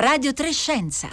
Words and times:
Radio 0.00 0.32
Trescenza. 0.32 1.08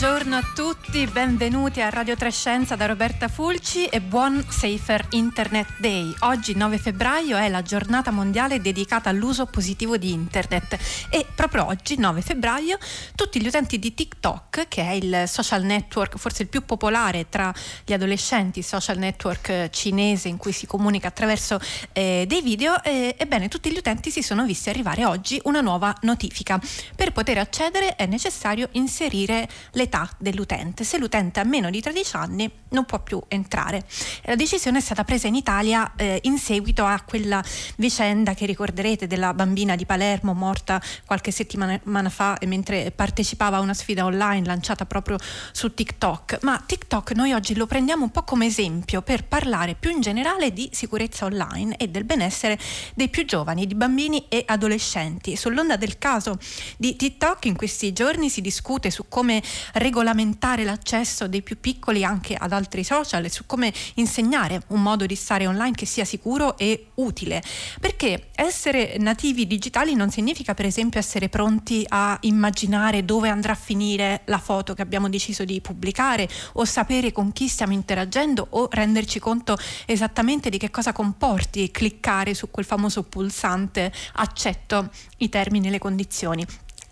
Buongiorno 0.00 0.36
a 0.36 0.42
tutti, 0.54 1.04
benvenuti 1.08 1.80
a 1.80 1.88
Radio 1.88 2.14
Trescenza 2.14 2.76
da 2.76 2.86
Roberta 2.86 3.26
Fulci 3.26 3.86
e 3.86 4.00
buon 4.00 4.46
Safer 4.48 5.04
Internet 5.10 5.80
Day. 5.80 6.14
Oggi 6.20 6.54
9 6.54 6.78
febbraio 6.78 7.36
è 7.36 7.48
la 7.48 7.62
giornata 7.62 8.12
mondiale 8.12 8.60
dedicata 8.60 9.10
all'uso 9.10 9.46
positivo 9.46 9.96
di 9.96 10.12
Internet 10.12 10.78
e 11.10 11.26
proprio 11.34 11.66
oggi 11.66 11.98
9 11.98 12.20
febbraio 12.22 12.78
tutti 13.16 13.42
gli 13.42 13.48
utenti 13.48 13.80
di 13.80 13.92
TikTok, 13.92 14.68
che 14.68 14.82
è 14.82 14.92
il 14.92 15.24
social 15.26 15.64
network 15.64 16.16
forse 16.16 16.42
il 16.42 16.48
più 16.48 16.64
popolare 16.64 17.28
tra 17.28 17.52
gli 17.84 17.92
adolescenti, 17.92 18.62
social 18.62 18.98
network 18.98 19.68
cinese 19.70 20.28
in 20.28 20.36
cui 20.36 20.52
si 20.52 20.68
comunica 20.68 21.08
attraverso 21.08 21.58
eh, 21.92 22.24
dei 22.28 22.42
video, 22.42 22.80
eh, 22.84 23.16
ebbene 23.18 23.48
tutti 23.48 23.72
gli 23.72 23.78
utenti 23.78 24.12
si 24.12 24.22
sono 24.22 24.44
visti 24.44 24.68
arrivare 24.68 25.04
oggi 25.04 25.40
una 25.46 25.60
nuova 25.60 25.92
notifica. 26.02 26.60
Per 26.94 27.10
poter 27.10 27.38
accedere 27.38 27.96
è 27.96 28.06
necessario 28.06 28.68
inserire 28.72 29.48
le 29.72 29.86
l'età 29.88 30.08
dell'utente. 30.18 30.84
Se 30.84 30.98
l'utente 30.98 31.40
ha 31.40 31.44
meno 31.44 31.70
di 31.70 31.80
13 31.80 32.16
anni 32.16 32.50
non 32.70 32.84
può 32.84 33.00
più 33.00 33.20
entrare. 33.28 33.84
La 34.24 34.36
decisione 34.36 34.78
è 34.78 34.80
stata 34.80 35.02
presa 35.04 35.26
in 35.26 35.34
Italia 35.34 35.92
eh, 35.96 36.20
in 36.24 36.38
seguito 36.38 36.84
a 36.84 37.00
quella 37.00 37.42
vicenda 37.76 38.34
che 38.34 38.44
ricorderete 38.46 39.06
della 39.06 39.32
bambina 39.32 39.74
di 39.74 39.86
Palermo 39.86 40.34
morta 40.34 40.80
qualche 41.06 41.30
settimana 41.30 41.80
fa 42.10 42.36
mentre 42.46 42.90
partecipava 42.90 43.56
a 43.56 43.60
una 43.60 43.74
sfida 43.74 44.04
online 44.04 44.46
lanciata 44.46 44.84
proprio 44.84 45.16
su 45.52 45.72
TikTok. 45.72 46.40
Ma 46.42 46.62
TikTok 46.64 47.12
noi 47.12 47.32
oggi 47.32 47.54
lo 47.54 47.66
prendiamo 47.66 48.04
un 48.04 48.10
po' 48.10 48.22
come 48.22 48.46
esempio 48.46 49.00
per 49.02 49.24
parlare 49.24 49.74
più 49.74 49.90
in 49.90 50.00
generale 50.00 50.52
di 50.52 50.68
sicurezza 50.72 51.24
online 51.24 51.76
e 51.76 51.88
del 51.88 52.04
benessere 52.04 52.58
dei 52.94 53.08
più 53.08 53.24
giovani, 53.24 53.66
di 53.66 53.74
bambini 53.74 54.26
e 54.28 54.44
adolescenti. 54.46 55.36
Sull'onda 55.36 55.76
del 55.76 55.96
caso 55.98 56.38
di 56.76 56.96
TikTok 56.96 57.46
in 57.46 57.56
questi 57.56 57.92
giorni 57.92 58.28
si 58.28 58.40
discute 58.40 58.90
su 58.90 59.06
come 59.08 59.42
regolamentare 59.78 60.64
l'accesso 60.64 61.26
dei 61.26 61.42
più 61.42 61.58
piccoli 61.60 62.04
anche 62.04 62.34
ad 62.34 62.52
altri 62.52 62.84
social 62.84 63.24
e 63.24 63.30
su 63.30 63.46
come 63.46 63.72
insegnare 63.94 64.62
un 64.68 64.82
modo 64.82 65.06
di 65.06 65.14
stare 65.14 65.46
online 65.46 65.74
che 65.74 65.86
sia 65.86 66.04
sicuro 66.04 66.56
e 66.58 66.88
utile. 66.94 67.42
Perché 67.80 68.28
essere 68.34 68.96
nativi 68.98 69.46
digitali 69.46 69.94
non 69.94 70.10
significa 70.10 70.54
per 70.54 70.66
esempio 70.66 71.00
essere 71.00 71.28
pronti 71.28 71.84
a 71.88 72.16
immaginare 72.22 73.04
dove 73.04 73.28
andrà 73.28 73.52
a 73.52 73.56
finire 73.56 74.22
la 74.26 74.38
foto 74.38 74.74
che 74.74 74.82
abbiamo 74.82 75.08
deciso 75.08 75.44
di 75.44 75.60
pubblicare 75.60 76.28
o 76.54 76.64
sapere 76.64 77.12
con 77.12 77.32
chi 77.32 77.48
stiamo 77.48 77.72
interagendo 77.72 78.46
o 78.50 78.68
renderci 78.70 79.18
conto 79.18 79.56
esattamente 79.86 80.50
di 80.50 80.58
che 80.58 80.70
cosa 80.70 80.92
comporti 80.92 81.70
cliccare 81.70 82.34
su 82.34 82.50
quel 82.50 82.66
famoso 82.66 83.04
pulsante 83.04 83.92
accetto 84.14 84.90
i 85.18 85.28
termini 85.28 85.68
e 85.68 85.70
le 85.70 85.78
condizioni. 85.78 86.46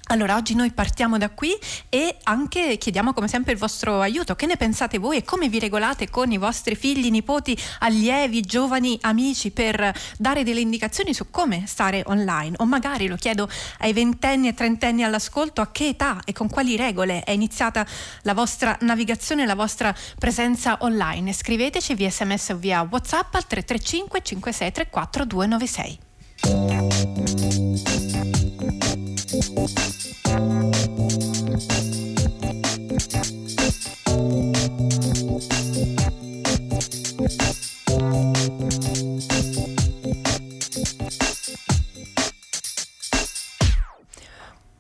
Allora, 0.09 0.37
oggi 0.37 0.55
noi 0.55 0.71
partiamo 0.71 1.19
da 1.19 1.31
qui 1.31 1.53
e 1.89 2.19
anche 2.25 2.79
chiediamo 2.79 3.13
come 3.13 3.27
sempre 3.27 3.53
il 3.53 3.59
vostro 3.59 4.01
aiuto. 4.01 4.37
Che 4.37 4.47
ne 4.47 4.57
pensate 4.57 4.99
voi 4.99 5.17
e 5.17 5.25
come 5.25 5.49
vi 5.49 5.59
regolate 5.59 6.09
con 6.11 6.31
i 6.31 6.37
vostri 6.39 6.77
figli, 6.77 7.11
nipoti, 7.11 7.59
allievi, 7.81 8.41
giovani, 8.43 8.97
amici 9.01 9.51
per 9.51 9.93
dare 10.17 10.45
delle 10.45 10.61
indicazioni 10.61 11.13
su 11.13 11.29
come 11.31 11.65
stare 11.67 12.05
online? 12.07 12.55
O 12.59 12.67
magari 12.67 13.09
lo 13.09 13.17
chiedo 13.17 13.49
ai 13.81 13.93
ventenni 13.93 14.47
e 14.47 14.55
trentenni 14.55 15.03
all'ascolto, 15.03 15.61
a 15.61 15.73
che 15.73 15.89
età 15.89 16.21
e 16.25 16.33
con 16.33 16.49
quali 16.49 16.77
regole 16.77 17.25
è 17.25 17.33
iniziata 17.33 17.85
la 18.23 18.35
vostra 18.35 18.77
navigazione, 18.83 19.45
la 19.45 19.57
vostra 19.57 19.93
presenza 20.19 20.79
online? 20.83 21.33
Scriveteci 21.33 21.95
via 21.95 22.11
sms 22.11 22.51
o 22.51 22.57
via 22.57 22.87
WhatsApp 22.89 23.35
al 23.35 23.47
335 23.47 24.23
5634 24.23 25.25
296. 25.25 25.99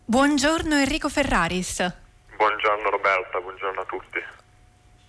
Buongiorno 0.09 0.75
Enrico 0.77 1.09
Ferraris. 1.09 1.79
Buongiorno 2.37 2.91
Roberta, 2.91 3.39
buongiorno 3.41 3.81
a 3.81 3.85
tutti. 3.85 4.06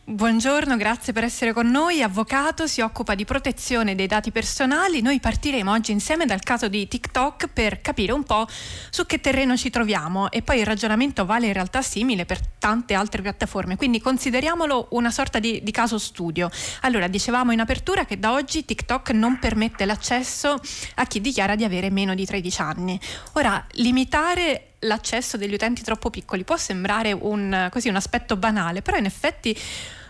Buongiorno, 0.09 0.77
grazie 0.77 1.11
per 1.11 1.25
essere 1.25 1.51
con 1.51 1.69
noi. 1.69 2.01
Avvocato, 2.01 2.65
si 2.65 2.79
occupa 2.79 3.13
di 3.13 3.25
protezione 3.25 3.93
dei 3.93 4.07
dati 4.07 4.31
personali. 4.31 5.01
Noi 5.01 5.19
partiremo 5.19 5.69
oggi 5.69 5.91
insieme 5.91 6.25
dal 6.25 6.39
caso 6.39 6.69
di 6.69 6.87
TikTok 6.87 7.49
per 7.49 7.81
capire 7.81 8.13
un 8.13 8.23
po' 8.23 8.47
su 8.89 9.05
che 9.05 9.19
terreno 9.19 9.57
ci 9.57 9.69
troviamo 9.69 10.31
e 10.31 10.41
poi 10.43 10.59
il 10.59 10.65
ragionamento 10.65 11.25
vale 11.25 11.47
in 11.47 11.51
realtà 11.51 11.81
simile 11.81 12.23
per 12.23 12.39
tante 12.57 12.93
altre 12.93 13.21
piattaforme, 13.21 13.75
quindi 13.75 13.99
consideriamolo 13.99 14.87
una 14.91 15.11
sorta 15.11 15.39
di, 15.39 15.61
di 15.61 15.71
caso 15.71 15.97
studio. 15.97 16.49
Allora, 16.83 17.09
dicevamo 17.09 17.51
in 17.51 17.59
apertura 17.59 18.05
che 18.05 18.17
da 18.17 18.31
oggi 18.31 18.63
TikTok 18.63 19.09
non 19.09 19.39
permette 19.39 19.83
l'accesso 19.83 20.55
a 20.95 21.05
chi 21.05 21.19
dichiara 21.19 21.55
di 21.55 21.65
avere 21.65 21.89
meno 21.89 22.15
di 22.15 22.25
13 22.25 22.61
anni. 22.61 22.97
Ora, 23.33 23.61
limitare 23.71 24.67
l'accesso 24.81 25.37
degli 25.37 25.53
utenti 25.53 25.81
troppo 25.81 26.09
piccoli 26.09 26.43
può 26.43 26.55
sembrare 26.55 27.11
un, 27.11 27.67
così, 27.71 27.89
un 27.89 27.95
aspetto 27.95 28.37
banale, 28.37 28.81
però 28.81 28.97
in 28.97 29.05
effetti 29.05 29.57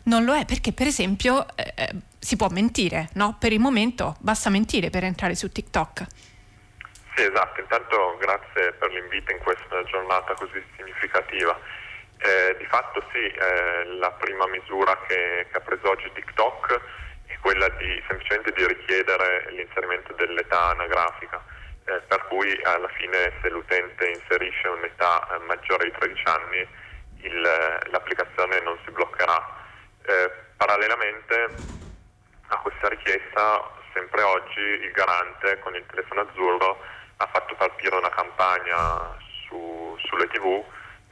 non 0.08 0.24
lo 0.26 0.34
è 0.34 0.46
perché 0.46 0.74
per 0.74 0.88
esempio 0.88 1.46
eh, 1.56 1.74
eh, 1.76 1.90
si 2.20 2.36
può 2.36 2.48
mentire, 2.50 3.10
no? 3.14 3.38
Per 3.40 3.54
il 3.54 3.60
momento 3.60 4.16
basta 4.20 4.50
mentire 4.50 4.90
per 4.90 5.04
entrare 5.04 5.36
su 5.36 5.52
TikTok. 5.52 6.06
Sì, 7.16 7.24
esatto. 7.24 7.62
Intanto 7.62 8.18
grazie 8.20 8.74
per 8.74 8.92
l'invito 8.92 9.32
in 9.32 9.40
questa 9.40 9.84
giornata 9.84 10.34
così 10.34 10.64
significativa. 10.76 11.58
Eh, 12.20 12.56
di 12.58 12.66
fatto 12.66 13.04
sì, 13.12 13.26
eh, 13.26 13.86
la 14.00 14.12
prima 14.12 14.48
misura 14.48 14.98
che, 15.08 15.48
che, 15.52 15.58
ha 15.58 15.62
preso 15.62 15.90
oggi 15.90 16.10
TikTok 16.14 16.82
è 17.28 17.38
quella 17.42 17.70
di 17.70 18.04
semplicemente 18.08 18.52
di 18.54 18.66
richiedere 18.66 19.52
l'inserimento 19.52 20.14
dell'età 20.14 20.72
anagrafica, 20.72 21.44
eh, 21.86 22.02
per 22.08 22.26
cui 22.28 22.60
alla 22.64 22.90
fine 22.98 23.34
se 23.42 23.50
l'utente 23.50 24.10
inserisce 24.10 24.68
un'età 24.68 25.28
eh, 25.30 25.40
maggiore 25.46 25.86
di 25.86 25.92
13 25.98 26.24
anni 26.26 26.68
il, 27.22 27.42
l'applicazione 27.92 28.62
non 28.62 28.78
si 28.84 28.92
bloccherà. 28.92 29.57
Eh, 30.08 30.32
parallelamente 30.56 31.36
a 32.48 32.58
questa 32.60 32.88
richiesta, 32.88 33.70
sempre 33.92 34.22
oggi 34.22 34.60
il 34.60 34.92
garante 34.92 35.60
con 35.60 35.76
il 35.76 35.86
telefono 35.86 36.22
azzurro 36.22 36.80
ha 37.18 37.28
fatto 37.28 37.56
partire 37.56 37.98
una 37.98 38.10
campagna 38.10 39.18
su, 39.48 39.98
sulle 40.06 40.28
tv 40.28 40.64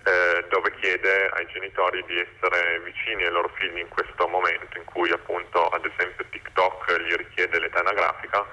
eh, 0.06 0.46
dove 0.48 0.74
chiede 0.80 1.28
ai 1.34 1.46
genitori 1.48 2.06
di 2.06 2.18
essere 2.18 2.80
vicini 2.86 3.26
ai 3.26 3.32
loro 3.32 3.50
figli 3.56 3.80
in 3.80 3.90
questo 3.90 4.30
momento 4.30 4.78
in 4.78 4.86
cui 4.86 5.12
appunto 5.12 5.68
ad 5.68 5.84
esempio 5.84 6.24
TikTok 6.30 6.98
gli 7.02 7.16
richiede 7.16 7.60
l'età 7.60 7.80
anagrafica 7.80 8.46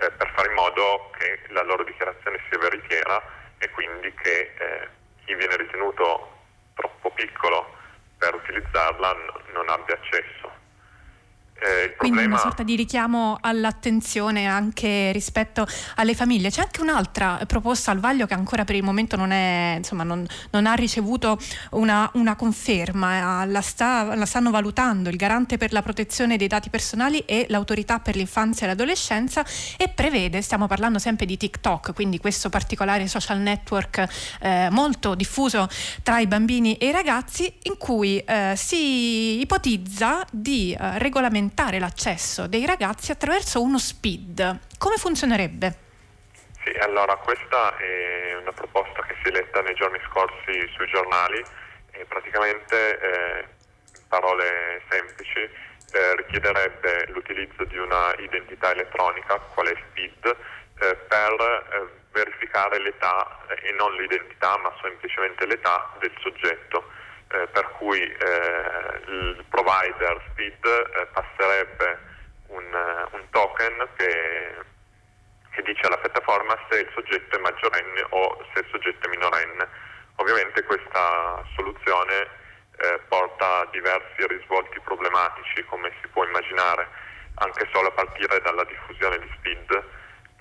eh, 0.00 0.10
per 0.10 0.32
fare 0.34 0.48
in 0.48 0.54
modo 0.54 1.12
che 1.16 1.42
la 1.50 1.62
loro 1.62 1.84
dichiarazione 1.84 2.42
sia 2.48 2.58
veritiera 2.58 3.22
e 3.58 3.70
quindi 3.70 4.12
che 4.14 4.52
eh, 4.58 4.88
chi 5.24 5.34
viene 5.36 5.56
ritenuto 5.56 6.38
troppo 6.74 7.10
piccolo 7.10 7.75
per 8.18 8.34
utilizzarla 8.34 9.12
non 9.54 9.68
abbia 9.68 9.94
accesso. 9.94 10.55
Eh, 11.58 11.94
Quindi 11.96 12.18
problema... 12.18 12.34
una 12.34 12.38
sorta 12.38 12.62
di 12.62 12.76
richiamo 12.76 13.38
all'attenzione 13.40 14.46
anche 14.46 15.10
rispetto 15.12 15.66
alle 15.94 16.14
famiglie. 16.14 16.50
C'è 16.50 16.60
anche 16.60 16.82
un'altra 16.82 17.40
proposta 17.46 17.90
al 17.90 17.98
vaglio 17.98 18.26
che 18.26 18.34
ancora 18.34 18.64
per 18.64 18.74
il 18.74 18.82
momento 18.82 19.16
non, 19.16 19.30
è, 19.30 19.74
insomma, 19.78 20.02
non, 20.02 20.26
non 20.50 20.66
ha 20.66 20.74
ricevuto 20.74 21.38
una, 21.70 22.10
una 22.14 22.36
conferma, 22.36 23.46
la, 23.46 23.62
sta, 23.62 24.14
la, 24.14 24.26
stanno 24.26 24.50
valutando 24.50 25.08
il 25.08 25.16
garante 25.16 25.56
per 25.56 25.72
la 25.72 25.80
protezione 25.80 26.36
dei 26.36 26.46
dati 26.46 26.68
personali 26.68 27.20
e 27.20 27.46
l'autorità 27.48 28.00
per 28.00 28.16
l'infanzia 28.16 28.66
e 28.66 28.68
l'adolescenza 28.68 29.44
e 29.78 29.88
prevede, 29.88 30.42
stiamo 30.42 30.66
parlando 30.66 30.98
sempre 30.98 31.24
di 31.24 31.38
TikTok, 31.38 31.94
quindi 31.94 32.18
questo 32.18 32.50
particolare 32.50 33.08
social 33.08 33.38
network 33.38 34.06
eh, 34.40 34.68
molto 34.70 35.14
diffuso 35.14 35.68
tra 36.02 36.18
i 36.18 36.26
bambini 36.26 36.74
e 36.74 36.88
i 36.88 36.92
ragazzi, 36.92 37.50
in 37.62 37.78
cui 37.78 38.18
eh, 38.18 38.52
si 38.56 39.40
ipotizza 39.40 40.24
di 40.30 40.72
eh, 40.78 40.98
regolamentare 40.98 41.44
regolamentare 41.46 41.78
l'accesso 41.78 42.46
dei 42.48 42.66
ragazzi 42.66 43.12
attraverso 43.12 43.62
uno 43.62 43.78
SPID. 43.78 44.58
Come 44.78 44.96
funzionerebbe? 44.96 45.84
Sì, 46.64 46.70
allora 46.80 47.14
questa 47.16 47.76
è 47.76 48.34
una 48.40 48.52
proposta 48.52 49.02
che 49.02 49.14
si 49.22 49.28
è 49.28 49.32
letta 49.32 49.62
nei 49.62 49.74
giorni 49.74 50.00
scorsi 50.10 50.68
sui 50.74 50.86
giornali 50.88 51.42
e 51.92 52.04
praticamente, 52.06 52.98
eh, 52.98 53.44
in 53.96 54.08
parole 54.08 54.82
semplici, 54.90 55.38
eh, 55.38 56.16
richiederebbe 56.16 57.06
l'utilizzo 57.10 57.64
di 57.64 57.78
una 57.78 58.12
identità 58.18 58.72
elettronica, 58.72 59.38
quale 59.54 59.76
SPID, 59.90 60.36
eh, 60.80 60.96
per 61.08 61.32
eh, 61.32 61.88
verificare 62.12 62.80
l'età 62.80 63.46
e 63.62 63.72
non 63.78 63.94
l'identità, 63.94 64.58
ma 64.58 64.72
semplicemente 64.82 65.46
l'età 65.46 65.94
del 66.00 66.12
soggetto. 66.20 66.90
Eh, 67.28 67.48
per 67.48 67.68
cui 67.72 68.00
eh, 68.00 69.00
il 69.08 69.44
provider 69.48 70.22
SPID 70.30 70.64
eh, 70.64 71.06
passerebbe 71.06 71.98
un, 72.46 72.64
un 73.10 73.30
token 73.30 73.88
che, 73.96 74.54
che, 75.50 75.62
dice 75.62 75.86
alla 75.86 75.98
piattaforma 75.98 76.56
se 76.70 76.78
il 76.78 76.90
soggetto 76.94 77.36
è 77.36 77.40
maggiorenne 77.40 78.06
o 78.10 78.46
se 78.54 78.60
il 78.60 78.66
soggetto 78.70 79.06
è 79.06 79.10
minorenne. 79.10 79.68
Ovviamente 80.16 80.62
questa 80.62 81.42
soluzione 81.56 82.28
eh, 82.78 83.00
porta 83.08 83.62
a 83.62 83.68
diversi 83.72 84.24
risvolti 84.28 84.78
problematici, 84.80 85.64
come 85.64 85.92
si 86.00 86.06
può 86.08 86.24
immaginare, 86.24 86.86
anche 87.34 87.68
solo 87.72 87.88
a 87.88 87.92
partire 87.92 88.40
dalla 88.40 88.64
diffusione 88.64 89.18
di 89.18 89.28
SPID 89.36 89.84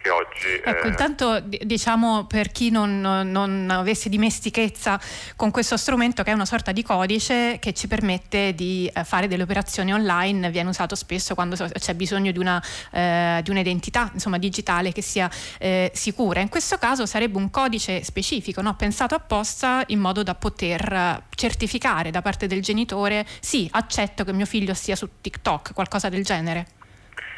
che 0.05 0.09
oggi... 0.11 0.61
Ecco, 0.63 0.85
eh... 0.85 0.89
intanto 0.89 1.39
diciamo 1.39 2.25
per 2.25 2.51
chi 2.51 2.69
non, 2.69 3.01
non, 3.01 3.67
avesse 3.71 4.07
dimestichezza 4.07 4.99
con 5.35 5.49
questo 5.49 5.77
strumento 5.77 6.21
che 6.21 6.29
è 6.29 6.33
una 6.33 6.45
sorta 6.45 6.71
di 6.71 6.83
codice 6.83 7.57
che 7.59 7.73
ci 7.73 7.87
permette 7.87 8.53
di 8.53 8.89
eh, 8.93 9.03
fare 9.03 9.27
delle 9.27 9.43
operazioni 9.43 9.91
online, 9.93 10.51
viene 10.51 10.69
usato 10.69 10.93
spesso 10.93 11.33
quando 11.33 11.55
c'è 11.55 11.95
bisogno 11.95 12.31
di, 12.31 12.37
una, 12.37 12.63
eh, 12.91 13.39
di 13.43 13.49
un'identità 13.49 14.11
insomma, 14.13 14.37
digitale 14.37 14.91
che 14.91 15.01
sia 15.01 15.29
eh, 15.57 15.91
sicura. 15.95 16.39
In 16.39 16.49
questo 16.49 16.77
caso 16.77 17.07
sarebbe 17.07 17.37
un 17.37 17.49
codice 17.49 18.03
specifico, 18.03 18.61
no? 18.61 18.75
pensato 18.75 19.15
apposta 19.15 19.83
in 19.87 19.99
modo 19.99 20.21
da 20.21 20.35
poter 20.35 21.23
certificare 21.33 22.11
da 22.11 22.21
parte 22.21 22.45
del 22.45 22.61
genitore 22.61 23.25
sì, 23.39 23.67
accetto 23.71 24.23
che 24.23 24.33
mio 24.33 24.45
figlio 24.45 24.75
sia 24.75 24.95
su 24.95 25.09
TikTok, 25.21 25.73
qualcosa 25.73 26.09
del 26.09 26.23
genere 26.23 26.67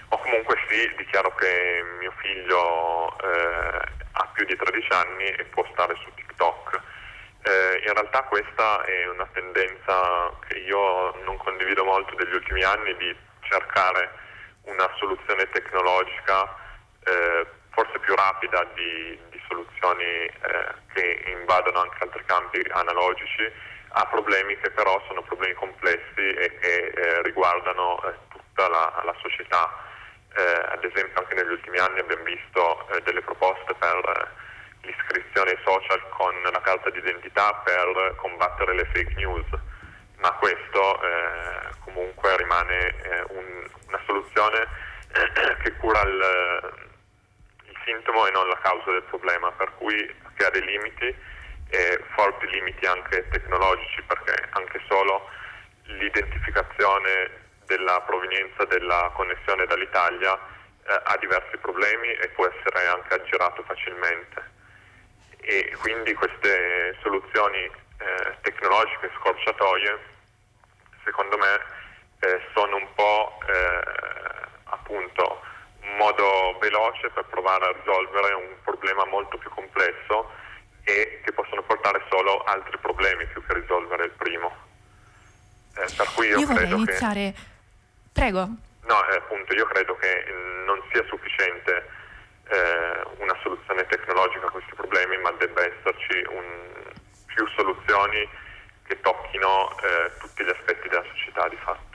o 0.09 0.17
comunque 0.19 0.55
sì, 0.69 0.93
dichiaro 0.97 1.33
che 1.35 1.83
mio 1.99 2.13
figlio 2.17 3.17
eh, 3.19 3.81
ha 4.13 4.27
più 4.33 4.45
di 4.45 4.55
13 4.55 4.87
anni 4.91 5.25
e 5.25 5.43
può 5.45 5.65
stare 5.71 5.95
su 5.95 6.09
TikTok. 6.15 6.81
Eh, 7.43 7.83
in 7.85 7.93
realtà 7.93 8.23
questa 8.23 8.83
è 8.83 9.07
una 9.07 9.27
tendenza 9.33 10.31
che 10.47 10.57
io 10.59 11.15
non 11.23 11.37
condivido 11.37 11.83
molto 11.83 12.15
degli 12.15 12.33
ultimi 12.33 12.63
anni 12.63 12.95
di 12.97 13.15
cercare 13.41 14.11
una 14.63 14.89
soluzione 14.97 15.49
tecnologica 15.49 16.55
eh, 17.05 17.47
forse 17.69 17.99
più 17.99 18.15
rapida 18.15 18.65
di, 18.75 19.17
di 19.29 19.41
soluzioni 19.47 20.03
eh, 20.03 20.31
che 20.93 21.23
invadono 21.27 21.79
anche 21.79 22.03
altri 22.03 22.23
campi 22.25 22.61
analogici 22.71 23.49
a 23.89 24.05
problemi 24.07 24.57
che 24.57 24.69
però 24.71 25.01
sono 25.07 25.21
problemi 25.21 25.53
complessi 25.53 26.01
e 26.17 26.57
che 26.59 26.87
eh, 26.87 27.21
riguardano 27.21 28.01
eh, 28.03 28.13
tutta 28.29 28.67
la, 28.67 29.01
la 29.05 29.15
società 29.21 29.86
eh, 30.37 30.61
ad 30.69 30.83
esempio 30.83 31.19
anche 31.19 31.33
negli 31.33 31.51
ultimi 31.51 31.79
anni 31.79 31.99
abbiamo 31.99 32.23
visto 32.23 32.87
eh, 32.89 33.01
delle 33.01 33.21
proposte 33.21 33.73
per 33.73 33.97
eh, 34.05 34.87
l'iscrizione 34.87 35.51
ai 35.51 35.59
social 35.65 36.01
con 36.09 36.33
la 36.43 36.61
carta 36.61 36.91
d'identità 36.91 37.53
per 37.65 38.15
combattere 38.17 38.75
le 38.75 38.85
fake 38.93 39.15
news, 39.15 39.45
ma 40.17 40.31
questo 40.33 41.01
eh, 41.01 41.69
comunque 41.83 42.37
rimane 42.37 42.87
eh, 43.01 43.23
un, 43.29 43.67
una 43.87 43.99
soluzione 44.05 44.67
che 45.63 45.73
cura 45.77 46.01
il, 46.01 46.73
il, 47.65 47.77
sintomo 47.83 48.27
e 48.27 48.31
non 48.31 48.47
la 48.47 48.59
causa 48.61 48.91
del 48.91 49.03
problema, 49.03 49.51
per 49.53 49.71
cui 49.77 50.15
che 50.35 50.45
ha 50.45 50.49
dei 50.51 50.63
limiti 50.63 51.15
e 51.69 52.03
forti 52.13 52.47
limiti 52.49 52.85
anche 52.85 53.27
tecnologici 53.29 54.01
perché 54.03 54.47
anche 54.51 54.79
solo 54.87 55.29
l'identificazione 55.83 57.46
della 57.67 58.01
provenienza 58.01 58.65
della 58.65 59.11
connessione 59.13 59.65
dall'Italia 59.65 60.33
eh, 60.33 61.01
ha 61.03 61.17
diversi 61.17 61.57
problemi 61.57 62.09
e 62.13 62.29
può 62.29 62.47
essere 62.47 62.87
anche 62.87 63.13
aggirato 63.13 63.61
facilmente. 63.63 64.55
E 65.39 65.75
quindi 65.79 66.13
queste 66.13 66.97
soluzioni 67.01 67.59
eh, 67.59 68.35
tecnologiche 68.41 69.11
scorciatoie, 69.19 69.99
secondo 71.03 71.37
me, 71.37 71.59
eh, 72.19 72.41
sono 72.53 72.77
un 72.77 72.87
po' 72.95 73.39
eh, 73.47 73.81
appunto 74.65 75.41
un 75.81 75.95
modo 75.97 76.57
veloce 76.59 77.09
per 77.09 77.25
provare 77.25 77.65
a 77.65 77.71
risolvere 77.71 78.33
un 78.33 78.55
problema 78.63 79.05
molto 79.05 79.37
più 79.37 79.49
complesso 79.51 80.29
e 80.83 81.21
che 81.23 81.31
possono 81.33 81.63
portare 81.63 82.01
solo 82.09 82.43
altri 82.43 82.77
problemi 82.77 83.25
più 83.27 83.45
che 83.45 83.53
risolvere 83.53 84.05
il 84.05 84.11
primo. 84.11 84.65
Eh, 85.75 86.23
io, 86.25 86.39
io 86.39 86.47
vorrei 86.47 86.71
iniziare 86.71 87.33
che 87.33 87.56
Prego. 88.17 88.49
No, 88.87 89.09
eh, 89.09 89.17
appunto, 89.17 89.53
io 89.53 89.65
credo 89.65 89.95
che 89.97 90.25
non 90.65 90.81
sia 90.91 91.05
sufficiente 91.05 91.87
eh, 92.49 93.05
una 93.19 93.37
soluzione 93.43 93.85
tecnologica 93.85 94.47
a 94.47 94.49
questi 94.49 94.73
problemi, 94.73 95.17
ma 95.17 95.29
debba 95.37 95.61
esserci 95.61 96.25
un, 96.27 96.45
più 97.27 97.45
soluzioni 97.55 98.27
che 98.87 98.99
tocchino 99.01 99.69
eh, 99.69 100.11
tutti 100.17 100.43
gli 100.43 100.49
aspetti 100.49 100.89
della 100.89 101.03
società 101.13 101.47
di 101.47 101.57
fatto. 101.57 101.85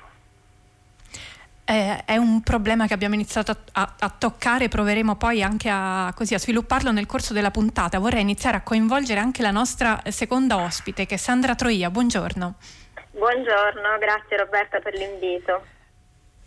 è 1.64 2.16
un 2.16 2.42
problema 2.42 2.86
che 2.86 2.94
abbiamo 2.94 3.14
iniziato 3.14 3.50
a, 3.50 3.56
a, 3.72 3.94
a 3.98 4.14
toccare, 4.16 4.68
proveremo 4.68 5.16
poi 5.16 5.42
anche 5.42 5.70
a, 5.72 6.12
così, 6.14 6.34
a, 6.34 6.38
svilupparlo 6.38 6.92
nel 6.92 7.06
corso 7.06 7.32
della 7.32 7.50
puntata. 7.50 7.98
Vorrei 7.98 8.20
iniziare 8.20 8.58
a 8.58 8.62
coinvolgere 8.62 9.18
anche 9.18 9.42
la 9.42 9.50
nostra 9.50 10.00
seconda 10.10 10.58
ospite, 10.58 11.04
che 11.04 11.14
è 11.14 11.18
Sandra 11.18 11.56
Troia. 11.56 11.90
Buongiorno. 11.90 12.54
Buongiorno, 13.10 13.98
grazie 13.98 14.36
Roberta 14.36 14.78
per 14.78 14.94
l'invito. 14.94 15.71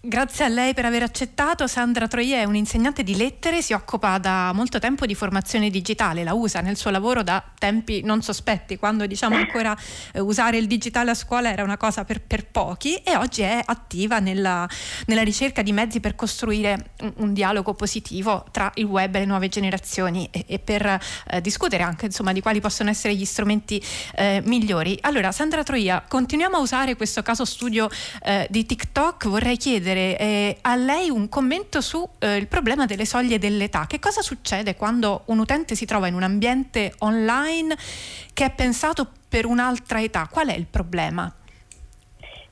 Grazie 0.08 0.46
a 0.46 0.50
lei 0.50 0.76
per 0.76 0.86
aver 0.86 1.02
accettato. 1.02 1.66
Sandra 1.66 2.08
Troie 2.08 2.40
è 2.40 2.44
un'insegnante 2.44 3.02
di 3.02 3.16
lettere, 3.16 3.64
si 3.64 3.74
occupa 3.74 4.20
da 4.20 4.52
molto 4.54 4.78
tempo 4.78 5.08
di 5.08 5.16
formazione 5.16 5.72
digitale, 5.72 6.24
la 6.24 6.36
usa 6.36 6.62
nel 6.62 6.78
suo 6.78 6.92
lavoro 6.92 7.24
da 7.24 7.44
tempi 7.58 8.02
non 8.04 8.22
sospetti, 8.22 8.78
quando 8.78 9.08
diciamo 9.08 9.36
ancora 9.36 9.76
eh, 10.14 10.20
usare 10.20 10.58
il 10.58 10.68
digitale 10.68 11.10
a 11.10 11.16
scuola 11.16 11.52
era 11.52 11.64
una 11.64 11.78
cosa 11.78 12.04
per, 12.04 12.22
per 12.22 12.46
pochi 12.46 12.98
e 12.98 13.16
oggi 13.16 13.42
è 13.42 13.60
attiva 13.66 14.20
nella, 14.20 14.70
nella 15.08 15.24
ricerca 15.24 15.64
di 15.64 15.72
mezzi 15.72 16.00
per 16.00 16.14
costruire 16.14 16.92
un, 17.00 17.14
un, 17.16 17.34
dialogo 17.34 17.74
positivo 17.74 18.46
tra 18.52 18.72
il 18.76 18.86
web 18.86 19.16
e 19.16 19.20
le 19.20 19.26
nuove 19.26 19.50
generazioni 19.50 20.28
e, 20.30 20.46
e 20.48 20.60
per 20.60 20.86
eh, 21.32 21.42
discutere 21.42 21.82
anche 21.82 22.06
insomma, 22.06 22.32
di 22.32 22.42
quali 22.42 22.62
possono 22.62 22.92
essere 22.92 23.16
gli 23.16 23.26
strumenti 23.26 23.84
eh, 24.14 24.40
migliori. 24.46 25.00
Allora, 25.02 25.32
Sandra 25.32 25.64
Troia, 25.64 26.06
continuiamo 26.08 26.58
a 26.58 26.60
usare 26.60 26.96
questo 26.96 27.24
caso 27.24 27.44
studio 27.44 27.90
eh, 28.22 28.46
di 28.52 28.68
TikTok, 28.68 29.30
vorrei 29.30 29.58
chiedere 29.58 29.94
chiedere 29.96 30.18
eh, 30.18 30.58
a 30.62 30.76
lei 30.76 31.10
un 31.10 31.30
commento 31.30 31.80
sul 31.80 32.08
eh, 32.20 32.46
problema 32.50 32.86
delle 32.86 33.06
soglie 33.06 33.40
dell'età. 33.40 33.86
Che 33.88 34.00
cosa 34.00 34.22
succede 34.22 34.76
quando 34.76 35.24
un 35.28 35.40
utente 35.40 35.76
si 35.76 35.86
trova 35.86 36.08
in 36.08 36.14
un 36.14 36.24
ambiente 36.24 36.94
online 37.00 37.76
che 38.34 38.46
è 38.46 38.52
pensato 38.52 39.08
per 39.30 39.46
un'altra 39.46 40.02
età? 40.02 40.28
Qual 40.30 40.48
è 40.48 40.54
il 40.54 40.66
problema? 40.66 41.34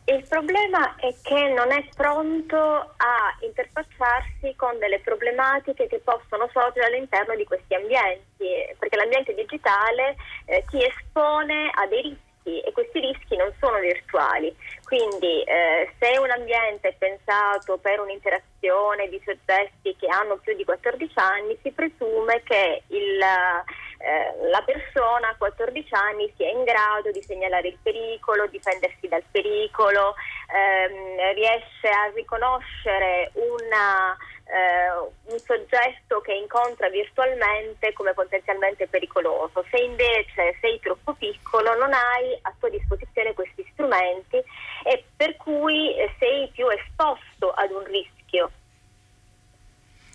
Il 0.05 0.25
problema 0.27 0.95
è 0.97 1.13
che 1.21 1.53
non 1.55 1.71
è 1.71 1.87
pronto 1.95 2.57
a 2.57 3.37
interfacciarsi 3.39 4.53
con 4.57 4.77
delle 4.77 4.99
problematiche 4.99 5.87
che 5.87 6.01
possono 6.03 6.49
sorgere 6.51 6.87
all'interno 6.87 7.35
di 7.35 7.45
questi 7.45 7.73
ambienti, 7.73 8.75
perché 8.77 8.97
l'ambiente 8.97 9.33
digitale 9.33 10.17
eh, 10.45 10.65
ti 10.69 10.83
espone 10.83 11.71
a 11.73 11.87
dei 11.87 12.01
rischi 12.01 12.32
rischi 12.43 12.59
e 12.59 12.71
questi 12.71 12.99
rischi 12.99 13.35
non 13.37 13.51
sono 13.59 13.79
virtuali. 13.79 14.53
Quindi 14.83 15.41
eh, 15.43 15.91
se 15.99 16.17
un 16.17 16.29
ambiente 16.29 16.89
è 16.89 16.95
pensato 16.97 17.77
per 17.77 17.99
un'interazione 17.99 19.09
di 19.09 19.21
soggetti 19.25 19.95
che 19.97 20.07
hanno 20.07 20.37
più 20.37 20.55
di 20.55 20.63
14 20.63 21.11
anni, 21.15 21.57
si 21.61 21.71
presume 21.71 22.41
che 22.43 22.83
il, 22.87 23.21
eh, 23.21 24.49
la 24.49 24.61
persona 24.63 25.29
a 25.29 25.35
14 25.37 25.87
anni 25.93 26.31
sia 26.35 26.49
in 26.49 26.63
grado 26.63 27.11
di 27.11 27.21
segnalare 27.23 27.69
il 27.69 27.77
pericolo, 27.81 28.47
difendersi 28.47 29.07
dal 29.07 29.23
pericolo, 29.31 30.15
ehm, 30.53 31.33
riesce 31.33 31.87
a 31.87 32.11
riconoscere 32.13 33.31
una 33.33 34.15
eh, 34.45 35.31
un 35.31 35.39
soggetto 35.39 36.21
che 36.21 36.33
incontra 36.33 36.89
virtualmente 36.89 37.93
come 37.93 38.13
potenzialmente 38.13 38.87
pericoloso. 38.87 39.65
Se 39.69 39.77
invece 39.77 40.57
sei 40.59 40.79
troppo 40.79 41.13
piccolo 41.13 41.75
non 41.75 41.93
hai 41.93 42.37
a 42.41 42.53
tua 42.59 42.69
disposizione 42.69 43.33
questi 43.33 43.67
strumenti 43.71 44.41
e 44.83 45.05
per 45.15 45.35
cui 45.37 45.95
eh, 45.95 46.13
sei 46.19 46.49
più 46.49 46.67
esposto 46.69 47.51
ad 47.51 47.71
un 47.71 47.83
rischio. 47.85 48.51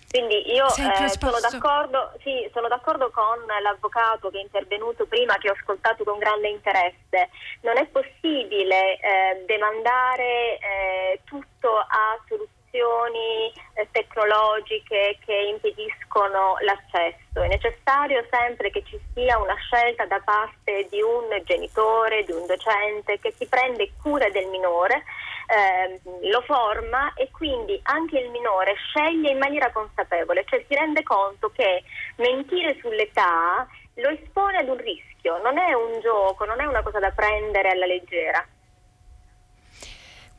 Quindi 0.09 0.53
io 0.53 0.65
eh, 0.65 1.09
sono, 1.19 1.39
d'accordo, 1.39 2.13
sì, 2.23 2.49
sono, 2.51 2.67
d'accordo, 2.67 3.11
con 3.11 3.45
l'avvocato 3.61 4.31
che 4.31 4.39
è 4.39 4.41
intervenuto 4.41 5.05
prima, 5.05 5.37
che 5.37 5.51
ho 5.51 5.53
ascoltato 5.53 6.03
con 6.03 6.17
grande 6.17 6.49
interesse. 6.49 7.29
Non 7.61 7.77
è 7.77 7.85
possibile 7.85 8.97
eh, 8.97 9.43
demandare 9.45 10.57
eh, 10.57 11.21
tutto 11.25 11.77
a 11.77 12.19
soluzioni 12.27 12.57
soluzioni 12.69 13.51
eh, 13.73 13.87
tecnologiche 13.91 15.17
che 15.25 15.33
impediscono 15.33 16.57
l'accesso. 16.61 17.41
È 17.41 17.47
necessario 17.47 18.25
sempre 18.29 18.69
che 18.69 18.83
ci 18.85 18.99
sia 19.13 19.37
una 19.37 19.55
scelta 19.55 20.05
da 20.05 20.21
parte 20.23 20.87
di 20.89 21.01
un 21.01 21.27
genitore, 21.43 22.23
di 22.23 22.31
un 22.31 22.45
docente 22.45 23.19
che 23.19 23.33
si 23.37 23.47
prende 23.47 23.91
cura 24.01 24.29
del 24.29 24.47
minore 24.47 25.03
eh, 25.47 25.99
lo 26.29 26.41
forma 26.41 27.13
e 27.13 27.29
quindi 27.31 27.79
anche 27.83 28.19
il 28.19 28.29
minore 28.29 28.75
sceglie 28.75 29.31
in 29.31 29.39
maniera 29.39 29.71
consapevole, 29.71 30.45
cioè 30.45 30.63
si 30.67 30.75
rende 30.75 31.01
conto 31.03 31.49
che 31.49 31.83
mentire 32.17 32.77
sull'età 32.79 33.67
lo 33.95 34.09
espone 34.09 34.57
ad 34.57 34.69
un 34.69 34.77
rischio, 34.77 35.41
non 35.41 35.57
è 35.57 35.73
un 35.73 35.99
gioco, 36.01 36.45
non 36.45 36.61
è 36.61 36.65
una 36.65 36.83
cosa 36.83 36.99
da 36.99 37.11
prendere 37.11 37.69
alla 37.69 37.87
leggera. 37.87 38.45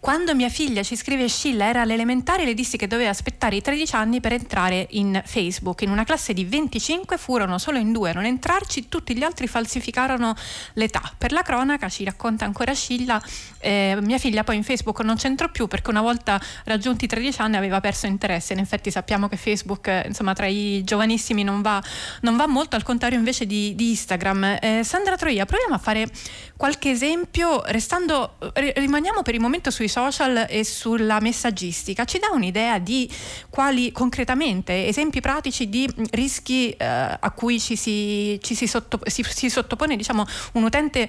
Quando 0.01 0.35
mia 0.35 0.49
figlia 0.49 0.83
ci 0.83 0.97
scrive 0.97 1.29
Scilla 1.29 1.67
era 1.67 1.83
all'elementare 1.83 2.47
le 2.47 2.55
dissi 2.55 2.79
che 2.79 2.87
doveva 2.87 3.11
aspettare 3.11 3.57
i 3.57 3.61
13 3.61 3.95
anni 3.97 4.21
per 4.23 4.33
entrare 4.33 4.87
in 4.93 5.21
Facebook. 5.23 5.83
In 5.83 5.91
una 5.91 6.05
classe 6.05 6.33
di 6.33 6.47
25 6.47 7.19
furono 7.19 7.59
solo 7.59 7.77
in 7.77 7.93
due 7.93 8.09
a 8.09 8.13
non 8.15 8.25
entrarci, 8.25 8.89
tutti 8.89 9.15
gli 9.15 9.23
altri 9.23 9.47
falsificarono 9.47 10.35
l'età. 10.73 11.03
Per 11.19 11.33
la 11.33 11.43
cronaca 11.43 11.91
ci 11.91 12.03
racconta 12.03 12.47
ancora 12.47 12.73
Scilla, 12.73 13.23
eh, 13.59 13.99
mia 14.01 14.17
figlia 14.17 14.43
poi 14.43 14.57
in 14.57 14.63
Facebook 14.63 15.01
non 15.01 15.17
c'entrò 15.17 15.51
più 15.51 15.67
perché 15.67 15.91
una 15.91 16.01
volta 16.01 16.41
raggiunti 16.65 17.05
i 17.05 17.09
13 17.09 17.43
anni 17.43 17.57
aveva 17.57 17.83
perso 17.83 18.07
interesse. 18.07 18.55
In 18.55 18.61
effetti 18.61 18.91
sappiamo 18.91 19.29
che 19.29 19.37
Facebook 19.37 19.87
eh, 19.89 20.05
insomma 20.07 20.33
tra 20.33 20.47
i 20.47 20.81
giovanissimi 20.83 21.43
non 21.43 21.61
va, 21.61 21.79
non 22.23 22.39
va 22.39 22.47
molto, 22.47 22.75
al 22.75 22.85
contrario 22.85 23.19
invece 23.19 23.45
di, 23.45 23.75
di 23.75 23.91
Instagram. 23.91 24.57
Eh, 24.63 24.81
Sandra 24.83 25.17
Troia, 25.17 25.45
proviamo 25.45 25.75
a 25.75 25.79
fare 25.79 26.09
qualche 26.57 26.91
esempio, 26.91 27.63
restando, 27.67 28.39
rimaniamo 28.55 29.21
per 29.21 29.35
il 29.35 29.41
momento 29.41 29.71
sui 29.71 29.89
social 29.91 30.47
e 30.49 30.65
sulla 30.65 31.21
messaggistica, 31.21 32.05
ci 32.05 32.19
dà 32.19 32.29
un'idea 32.33 32.79
di 32.79 33.11
quali 33.51 33.93
concretamente 33.93 34.87
esempi 34.87 35.21
pratici 35.21 35.69
di 35.69 35.87
rischi 36.13 36.71
eh, 36.71 36.87
a 36.87 37.31
cui 37.33 37.61
ci, 37.61 37.77
si, 37.77 38.39
ci 38.43 38.55
si, 38.55 38.67
sotto, 38.67 39.01
si, 39.05 39.23
si, 39.23 39.51
sottopone 39.51 39.97
diciamo, 39.97 40.25
un 40.53 40.63
utente 40.63 41.07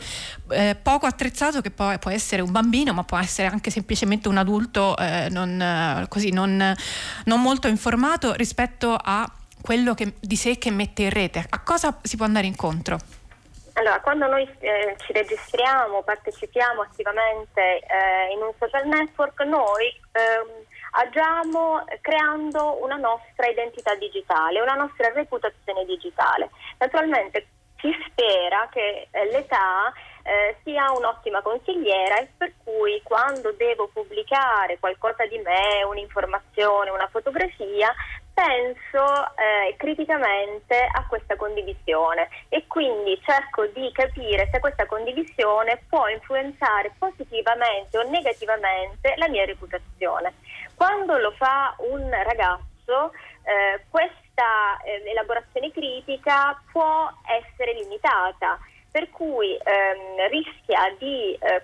eh, 0.49 0.75
poco 0.81 1.05
attrezzato 1.05 1.61
che 1.61 1.71
poi 1.71 1.97
può 1.99 2.11
essere 2.11 2.41
un 2.41 2.51
bambino 2.51 2.91
ma 2.91 3.03
può 3.03 3.17
essere 3.17 3.47
anche 3.47 3.71
semplicemente 3.71 4.27
un 4.27 4.37
adulto 4.37 4.97
eh, 4.97 5.29
non, 5.29 6.05
così, 6.09 6.31
non, 6.31 6.75
non 7.25 7.41
molto 7.41 7.67
informato 7.69 8.33
rispetto 8.33 8.97
a 9.01 9.31
quello 9.61 9.93
che, 9.93 10.15
di 10.19 10.35
sé 10.35 10.57
che 10.57 10.71
mette 10.71 11.03
in 11.03 11.09
rete. 11.11 11.45
A 11.47 11.59
cosa 11.59 11.99
si 12.01 12.17
può 12.17 12.25
andare 12.25 12.47
incontro? 12.47 12.99
Allora, 13.73 13.99
quando 14.01 14.27
noi 14.27 14.47
eh, 14.59 14.95
ci 14.97 15.13
registriamo, 15.13 16.03
partecipiamo 16.03 16.81
attivamente 16.81 17.79
eh, 17.79 18.33
in 18.33 18.41
un 18.41 18.51
social 18.59 18.85
network, 18.87 19.39
noi 19.41 19.87
eh, 19.87 20.65
agiamo 20.91 21.83
creando 22.01 22.83
una 22.83 22.97
nostra 22.97 23.47
identità 23.47 23.95
digitale, 23.95 24.59
una 24.59 24.75
nostra 24.75 25.11
reputazione 25.13 25.85
digitale. 25.85 26.49
Naturalmente 26.79 27.47
si 27.79 27.91
spera 28.07 28.67
che 28.71 29.07
eh, 29.09 29.31
l'età 29.31 29.91
eh, 30.23 30.55
sia 30.63 30.91
un'ottima 30.91 31.41
consigliera 31.41 32.19
e 32.19 32.29
per 32.37 32.53
cui 32.63 33.01
quando 33.03 33.51
devo 33.53 33.89
pubblicare 33.91 34.77
qualcosa 34.79 35.25
di 35.25 35.37
me, 35.39 35.83
un'informazione, 35.83 36.91
una 36.91 37.07
fotografia, 37.07 37.93
penso 38.41 39.05
eh, 39.37 39.75
criticamente 39.77 40.75
a 40.91 41.05
questa 41.05 41.35
condivisione 41.35 42.27
e 42.49 42.65
quindi 42.65 43.19
cerco 43.23 43.67
di 43.67 43.91
capire 43.91 44.49
se 44.51 44.59
questa 44.59 44.87
condivisione 44.87 45.83
può 45.87 46.07
influenzare 46.07 46.91
positivamente 46.97 47.99
o 47.99 48.09
negativamente 48.09 49.13
la 49.17 49.29
mia 49.29 49.45
reputazione. 49.45 50.33
Quando 50.73 51.19
lo 51.19 51.31
fa 51.37 51.75
un 51.77 52.09
ragazzo, 52.09 53.13
eh, 53.43 53.85
questa 53.91 54.81
eh, 54.85 55.03
elaborazione 55.05 55.71
critica 55.71 56.59
può 56.71 57.11
essere 57.27 57.73
limitata 57.73 58.57
per 58.91 59.09
cui 59.09 59.55
ehm, 59.55 60.27
rischia 60.29 60.93
di 60.99 61.33
eh, 61.39 61.63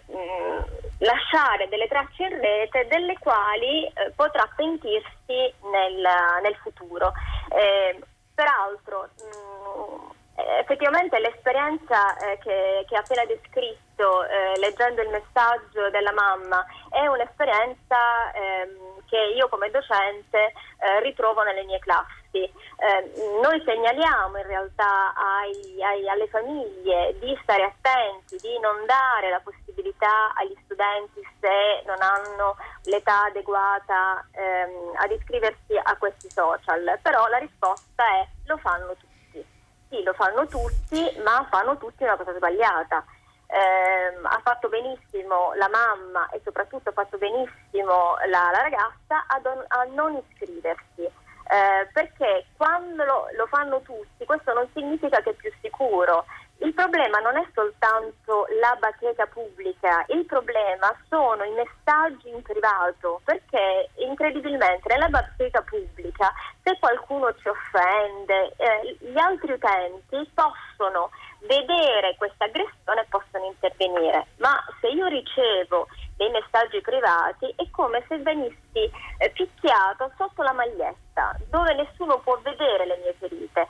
lasciare 1.00 1.68
delle 1.68 1.88
tracce 1.88 2.24
in 2.24 2.40
rete 2.40 2.88
delle 2.88 3.18
quali 3.20 3.86
eh, 3.86 4.12
potrà 4.16 4.50
pentirsi 4.56 5.54
nel, 5.72 6.08
nel 6.42 6.56
futuro. 6.64 7.12
Eh, 7.50 8.00
peraltro, 8.34 9.10
mh, 9.18 10.16
effettivamente 10.60 11.20
l'esperienza 11.20 12.16
eh, 12.18 12.38
che, 12.40 12.86
che 12.88 12.96
ha 12.96 13.00
appena 13.00 13.26
descritto 13.26 14.24
eh, 14.26 14.60
leggendo 14.60 15.02
il 15.02 15.10
messaggio 15.10 15.90
della 15.90 16.14
mamma 16.14 16.64
è 16.90 17.06
un'esperienza 17.08 18.32
ehm, 18.34 19.02
che 19.08 19.18
io 19.36 19.50
come 19.50 19.72
docente 19.72 20.54
eh, 20.80 21.00
ritrovo 21.02 21.42
nelle 21.44 21.64
mie 21.64 21.80
classi. 21.80 22.26
Eh, 22.44 23.40
noi 23.42 23.62
segnaliamo 23.66 24.38
in 24.38 24.46
realtà 24.46 25.14
ai, 25.16 25.84
ai, 25.84 26.08
alle 26.08 26.28
famiglie 26.28 27.16
di 27.20 27.38
stare 27.42 27.64
attenti, 27.64 28.38
di 28.38 28.60
non 28.60 28.86
dare 28.86 29.30
la 29.30 29.42
possibilità 29.44 30.34
agli 30.36 30.56
studenti 30.64 31.22
se 31.40 31.84
non 31.86 31.98
hanno 32.02 32.56
l'età 32.84 33.26
adeguata 33.26 34.26
ehm, 34.32 34.94
ad 34.96 35.12
iscriversi 35.12 35.76
a 35.82 35.96
questi 35.98 36.30
social, 36.30 37.00
però 37.02 37.28
la 37.28 37.38
risposta 37.38 38.04
è 38.22 38.28
lo 38.46 38.58
fanno 38.58 38.96
tutti. 38.96 39.46
Sì, 39.90 40.04
lo 40.04 40.14
fanno 40.14 40.46
tutti, 40.48 41.22
ma 41.24 41.46
fanno 41.50 41.78
tutti 41.78 42.04
una 42.04 42.18
cosa 42.18 42.34
sbagliata. 42.34 43.04
Eh, 43.50 44.20
ha 44.24 44.42
fatto 44.44 44.68
benissimo 44.68 45.54
la 45.56 45.70
mamma 45.70 46.30
e 46.32 46.42
soprattutto 46.44 46.90
ha 46.90 46.92
fatto 46.92 47.18
benissimo 47.18 48.18
la, 48.28 48.50
la 48.52 48.62
ragazza 48.62 49.26
a, 49.26 49.40
don, 49.40 49.64
a, 49.68 49.84
non 49.94 50.22
iscriversi. 50.28 51.10
Eh, 51.50 51.88
perché 51.94 52.48
quando 52.58 53.06
lo, 53.06 53.28
lo, 53.38 53.46
fanno 53.48 53.80
tutti 53.82 54.26
questo 54.26 54.54
non 54.54 54.68
significa 54.74 55.22
che 55.22 55.30
è 55.30 55.34
più 55.34 55.52
sicuro. 55.62 56.26
Il 56.60 56.74
problema 56.74 57.20
non 57.20 57.38
è 57.38 57.46
soltanto 57.54 58.48
la 58.60 58.76
bacheca 58.80 59.28
pubblica, 59.28 60.04
il 60.08 60.26
problema 60.26 60.94
sono 61.08 61.44
i 61.44 61.52
messaggi 61.52 62.30
in 62.30 62.42
privato, 62.42 63.22
perché 63.24 63.92
incredibilmente 63.98 64.92
nella 64.92 65.08
bacheca 65.08 65.62
pubblica 65.62 66.34
se 66.64 66.76
qualcuno 66.80 67.34
ci 67.36 67.48
offende, 67.48 68.54
eh, 68.58 68.98
gli 69.00 69.18
altri 69.18 69.52
utenti 69.52 70.30
possono 70.34 71.12
vedere 71.42 72.16
questa 72.18 72.46
aggressione 72.46 73.02
e 73.02 73.08
possono 73.08 73.46
intervenire, 73.46 74.28
ma 74.38 74.58
se 74.82 74.88
io 74.88 75.06
ricevo 75.06 75.88
dei 76.18 76.30
messaggi 76.30 76.82
privati 76.82 77.54
è 77.56 77.70
come 77.70 78.04
se 78.08 78.18
venissi 78.18 78.92
eh, 79.20 79.30
picchiato 79.30 80.12
sotto 80.18 80.42
la 80.42 80.54
maglietta, 80.54 81.07
dove 81.58 81.74
nessuno 81.74 82.20
può 82.20 82.38
vedere 82.44 82.86
le 82.86 82.98
mie 83.02 83.16
ferite. 83.18 83.68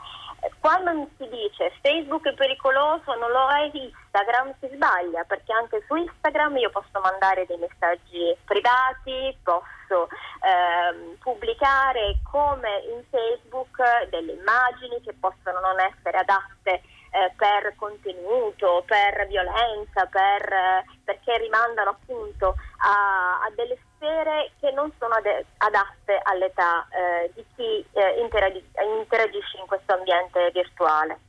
Quando 0.60 0.92
mi 0.94 1.10
si 1.18 1.28
dice 1.30 1.72
Facebook 1.82 2.28
è 2.28 2.34
pericoloso, 2.34 3.16
non 3.16 3.32
lo 3.32 3.48
è 3.50 3.72
Instagram, 3.72 4.54
si 4.60 4.70
sbaglia, 4.74 5.24
perché 5.24 5.54
anche 5.54 5.84
su 5.88 5.96
Instagram 5.96 6.58
io 6.58 6.70
posso 6.70 7.00
mandare 7.02 7.46
dei 7.46 7.58
messaggi 7.58 8.36
privati, 8.44 9.38
posso 9.42 10.10
ehm, 10.44 11.16
pubblicare 11.20 12.20
come 12.30 12.84
in 12.92 13.04
Facebook 13.10 13.78
delle 14.10 14.34
immagini 14.34 15.02
che 15.02 15.16
possono 15.18 15.60
non 15.62 15.80
essere 15.80 16.18
adatte 16.18 16.84
eh, 17.12 17.32
per 17.38 17.74
contenuto, 17.78 18.84
per 18.86 19.26
violenza, 19.28 20.06
per, 20.08 20.52
eh, 20.52 20.86
perché 21.06 21.38
rimandano 21.38 21.92
appunto 21.92 22.56
a, 22.80 23.46
a, 23.46 23.52
delle 23.56 23.78
sfere 23.96 24.52
che 24.60 24.72
non 24.72 24.92
sono 25.00 25.16
ade- 25.16 25.46
adatte 25.58 25.97
all'età 26.28 26.88
eh, 26.90 27.32
di 27.34 27.44
chi 27.56 27.86
eh, 27.94 28.22
interagi- 28.22 28.64
interagisce 29.00 29.58
in 29.58 29.66
questo 29.66 29.94
ambiente 29.94 30.52
virtuale. 30.54 31.20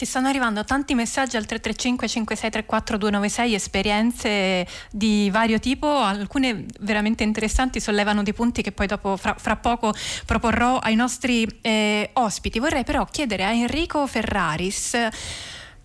Ci 0.00 0.06
stanno 0.06 0.28
arrivando 0.28 0.64
tanti 0.64 0.94
messaggi 0.94 1.36
al 1.36 1.44
335 1.44 2.08
5634 2.08 2.96
296, 2.96 3.54
esperienze 3.54 4.66
di 4.90 5.28
vario 5.30 5.58
tipo, 5.58 5.88
alcune 5.94 6.64
veramente 6.80 7.22
interessanti 7.22 7.80
sollevano 7.80 8.22
dei 8.22 8.32
punti 8.32 8.62
che 8.62 8.72
poi 8.72 8.86
dopo 8.86 9.18
fra, 9.18 9.34
fra 9.34 9.56
poco 9.56 9.92
proporrò 10.24 10.78
ai 10.78 10.94
nostri 10.94 11.46
eh, 11.60 12.08
ospiti. 12.14 12.58
Vorrei 12.58 12.84
però 12.84 13.04
chiedere 13.04 13.44
a 13.44 13.52
Enrico 13.52 14.06
Ferraris 14.06 14.96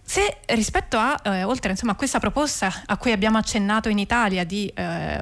se 0.08 0.38
rispetto 0.50 0.98
a, 0.98 1.20
eh, 1.24 1.44
oltre 1.44 1.72
insomma, 1.72 1.94
a 1.94 1.96
questa 1.96 2.20
proposta 2.20 2.84
a 2.86 2.96
cui 2.96 3.12
abbiamo 3.12 3.40
accennato 3.40 3.90
in 3.90 3.98
Italia 3.98 4.44
di, 4.44 4.68
eh, 4.68 5.20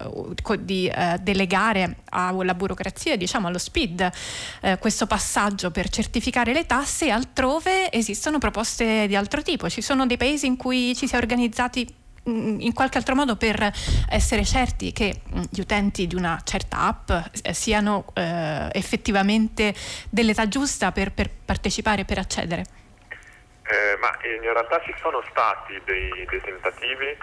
di 0.60 0.88
eh, 0.88 1.18
delegare 1.22 2.00
alla 2.10 2.54
burocrazia, 2.54 3.16
diciamo 3.16 3.48
allo 3.48 3.58
SPID, 3.58 4.12
eh, 4.60 4.78
questo 4.80 5.08
passaggio 5.08 5.72
per 5.72 5.88
certificare 5.88 6.52
le 6.52 6.66
tasse, 6.66 7.10
altrove 7.10 7.94
esistono 7.94 8.40
proposte 8.40 9.08
di 9.08 9.16
altro 9.16 9.42
tipo. 9.42 9.70
Ci 9.70 9.82
sono 9.82 10.06
dei 10.06 10.18
paesi 10.18 10.48
in 10.48 10.58
cui 10.58 10.94
ci 10.98 11.08
si 11.08 11.16
è 11.16 11.18
organizzati 11.18 11.88
mm, 12.30 12.60
in 12.60 12.74
qualche 12.74 12.98
altro 12.98 13.16
modo 13.16 13.38
per 13.38 13.72
essere 14.10 14.44
certi 14.44 14.92
che 14.92 15.22
mm, 15.34 15.44
gli 15.50 15.62
utenti 15.62 16.08
di 16.08 16.16
una 16.16 16.42
certa 16.44 16.80
app 16.80 17.10
eh, 17.42 17.54
siano 17.54 18.08
eh, 18.16 18.68
effettivamente 18.74 19.74
dell'età 20.10 20.50
giusta 20.50 20.92
per, 20.92 21.13
per 21.13 21.30
partecipare, 21.46 22.04
per 22.04 22.18
accedere. 22.18 22.82
Eh, 23.65 23.98
ma 24.00 24.17
in 24.24 24.41
realtà 24.41 24.82
ci 24.82 24.93
sono 25.00 25.24
stati 25.29 25.79
dei, 25.86 26.25
dei, 26.27 26.41
tentativi 26.41 27.17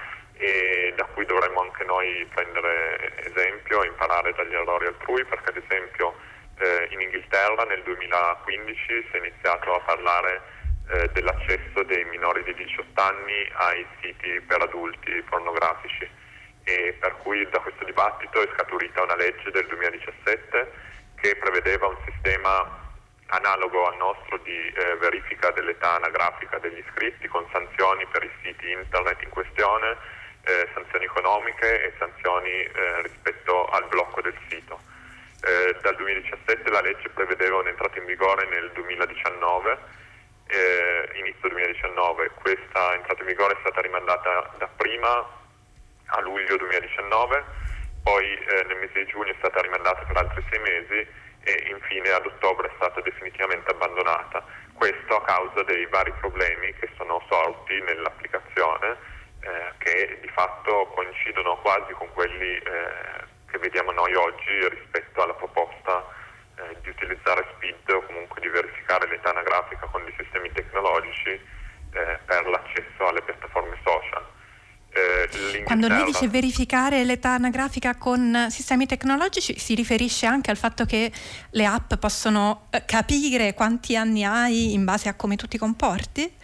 da 0.97 1.05
cui 1.13 1.27
dovremmo 1.27 1.61
anche 1.61 1.85
noi 1.85 2.27
prendere 2.33 3.13
esempio, 3.27 3.85
imparare 3.85 4.33
dagli 4.33 4.55
errori 4.55 4.87
altrui, 4.87 5.23
perché 5.27 5.51
ad 5.51 5.57
esempio 5.57 6.15
eh, 6.61 6.89
in 6.91 7.01
Inghilterra 7.01 7.65
nel 7.65 7.83
2015 7.83 9.09
si 9.11 9.17
è 9.17 9.19
iniziato 9.19 9.75
a 9.75 9.81
parlare 9.81 10.43
eh, 10.91 11.09
dell'accesso 11.13 11.83
dei 11.85 12.05
minori 12.05 12.43
di 12.45 12.55
18 12.55 13.01
anni 13.01 13.49
ai 13.53 13.87
siti 14.01 14.41
per 14.41 14.63
adulti 14.63 15.23
pornografici. 15.29 16.09
E 16.65 16.97
per 17.01 17.17
cui 17.23 17.49
da 17.49 17.59
questo 17.61 17.85
dibattito 17.85 18.43
è 18.43 18.49
scaturita 18.55 19.03
una 19.03 19.17
legge 19.17 19.51
del 19.51 19.67
2017 19.67 20.73
che 21.17 21.37
prevedeva 21.37 21.87
un 21.89 21.97
sistema 22.05 22.90
analogo 23.31 23.87
al 23.87 23.97
nostro 23.97 24.39
di 24.39 24.57
eh, 24.57 24.97
verifica 24.97 25.51
dell'età 25.51 25.97
anagrafica 25.97 26.59
degli 26.59 26.79
iscritti 26.79 27.29
con 27.29 27.47
sanzioni 27.53 28.07
per 28.07 28.25
i 28.25 28.31
siti 28.43 28.71
internet 28.71 29.23
in 29.23 29.31
questione, 29.31 29.97
eh, 30.45 30.69
sanzioni 30.75 31.05
economiche 31.05 31.85
e 31.85 31.93
sanzioni 31.99 32.51
eh, 32.51 33.03
rispetto 33.03 33.67
al 33.67 33.87
blocco 33.89 34.21
del 34.21 34.37
sito. 34.49 34.81
Eh, 35.43 35.77
dal 35.81 35.97
2017 35.97 36.71
la 36.71 36.81
legge 36.81 37.09
prevedeva 37.11 37.59
un'entrata 37.59 37.99
in 37.99 38.05
vigore 38.05 38.47
nel 38.49 38.71
2019, 38.73 39.79
eh, 40.49 41.09
inizio 41.15 41.49
2019, 41.49 42.31
questa 42.43 42.95
entrata 42.95 43.21
in 43.21 43.27
vigore 43.27 43.55
è 43.55 43.59
stata 43.61 43.81
rimandata 43.81 44.55
da 44.59 44.69
prima 44.77 45.39
a 46.07 46.21
luglio 46.21 46.57
2019, 46.57 47.45
poi 48.03 48.27
eh, 48.27 48.65
nel 48.67 48.79
mese 48.79 49.05
di 49.05 49.07
giugno 49.07 49.31
è 49.31 49.37
stata 49.39 49.61
rimandata 49.61 50.03
per 50.03 50.17
altri 50.17 50.45
sei 50.51 50.59
mesi 50.59 51.29
e 51.43 51.67
infine 51.71 52.11
ad 52.11 52.27
ottobre 52.27 52.69
è 52.69 52.73
stata 52.77 53.01
definitivamente 53.01 53.71
abbandonata. 53.71 54.45
Questo 54.75 55.17
a 55.17 55.25
causa 55.25 55.63
dei 55.65 55.87
vari 55.87 56.13
problemi 56.21 56.73
che 56.75 56.89
sono 56.97 57.23
sorti 57.29 57.81
nell'applicazione 57.81 58.97
eh, 59.41 59.73
che 59.79 60.19
di 60.21 60.29
fatto 60.29 60.87
coincidono 60.95 61.57
quasi 61.59 61.93
con 61.93 62.09
quelli 62.13 62.57
eh, 62.57 63.25
che 63.51 63.59
vediamo 63.59 63.91
noi 63.93 64.15
oggi 64.15 64.69
rispetto 64.69 65.23
alla 65.23 65.35
proposta 65.35 66.05
eh, 66.57 66.77
di 66.83 66.91
utilizzare 66.91 67.47
SPID 67.55 67.91
o 67.91 68.03
comunque 68.03 68.41
di 68.41 68.49
verificare 68.49 69.09
l'età 69.09 69.31
anagrafica 69.31 69.87
con 69.87 70.05
dei 70.05 70.15
sistemi 70.19 70.51
tecnologici 70.53 71.31
eh, 71.31 72.19
per 72.25 72.47
l'accesso 72.47 73.07
alle 73.07 73.23
piattaforme 73.23 73.77
social. 73.83 74.25
Quando 75.65 75.89
lei 75.89 76.05
dice 76.05 76.29
verificare 76.29 77.05
l'età 77.05 77.31
anagrafica 77.31 77.97
con 77.97 78.47
sistemi 78.51 78.87
tecnologici, 78.87 79.59
si 79.59 79.75
riferisce 79.75 80.27
anche 80.27 80.51
al 80.51 80.57
fatto 80.57 80.85
che 80.85 81.11
le 81.51 81.65
app 81.67 81.95
possono 81.95 82.67
eh, 82.71 82.85
capire 82.85 83.55
quanti 83.55 83.97
anni 83.97 84.25
hai 84.25 84.73
in 84.73 84.85
base 84.85 85.09
a 85.09 85.15
come 85.15 85.37
tu 85.37 85.47
ti 85.47 85.59
comporti? 85.59 86.39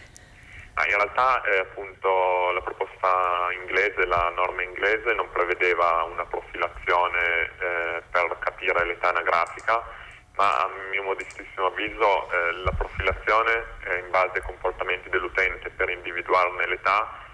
Ah, 0.73 0.85
in 0.85 0.95
realtà 0.95 1.41
eh, 1.43 1.59
appunto 1.59 2.51
la 2.53 2.61
proposta 2.61 3.07
inglese, 3.61 4.05
la 4.05 4.31
norma 4.35 4.61
inglese 4.61 5.13
non 5.13 5.27
prevedeva 5.31 6.03
una 6.03 6.25
profilazione 6.25 7.49
eh, 7.59 8.03
per 8.11 8.37
capire 8.39 8.85
l'età 8.85 9.09
anagrafica, 9.09 9.83
ma 10.35 10.63
a 10.63 10.69
mio 10.91 11.03
modestissimo 11.03 11.65
avviso 11.65 12.29
eh, 12.31 12.53
la 12.63 12.71
profilazione 12.71 13.65
in 14.03 14.11
base 14.11 14.37
ai 14.37 14.41
comportamenti 14.41 15.09
dell'utente 15.09 15.69
per 15.71 15.89
individuarne 15.89 16.67
l'età 16.67 17.25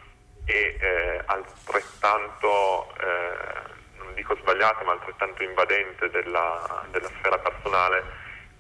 e 0.46 0.78
eh, 0.80 1.22
altrettanto, 1.26 2.94
eh, 3.00 3.98
non 3.98 4.14
dico 4.14 4.36
sbagliata, 4.36 4.84
ma 4.84 4.92
altrettanto 4.94 5.44
invadente 5.44 6.10
della, 6.10 6.86
della 6.92 7.10
sfera 7.20 7.38
personale 7.40 8.04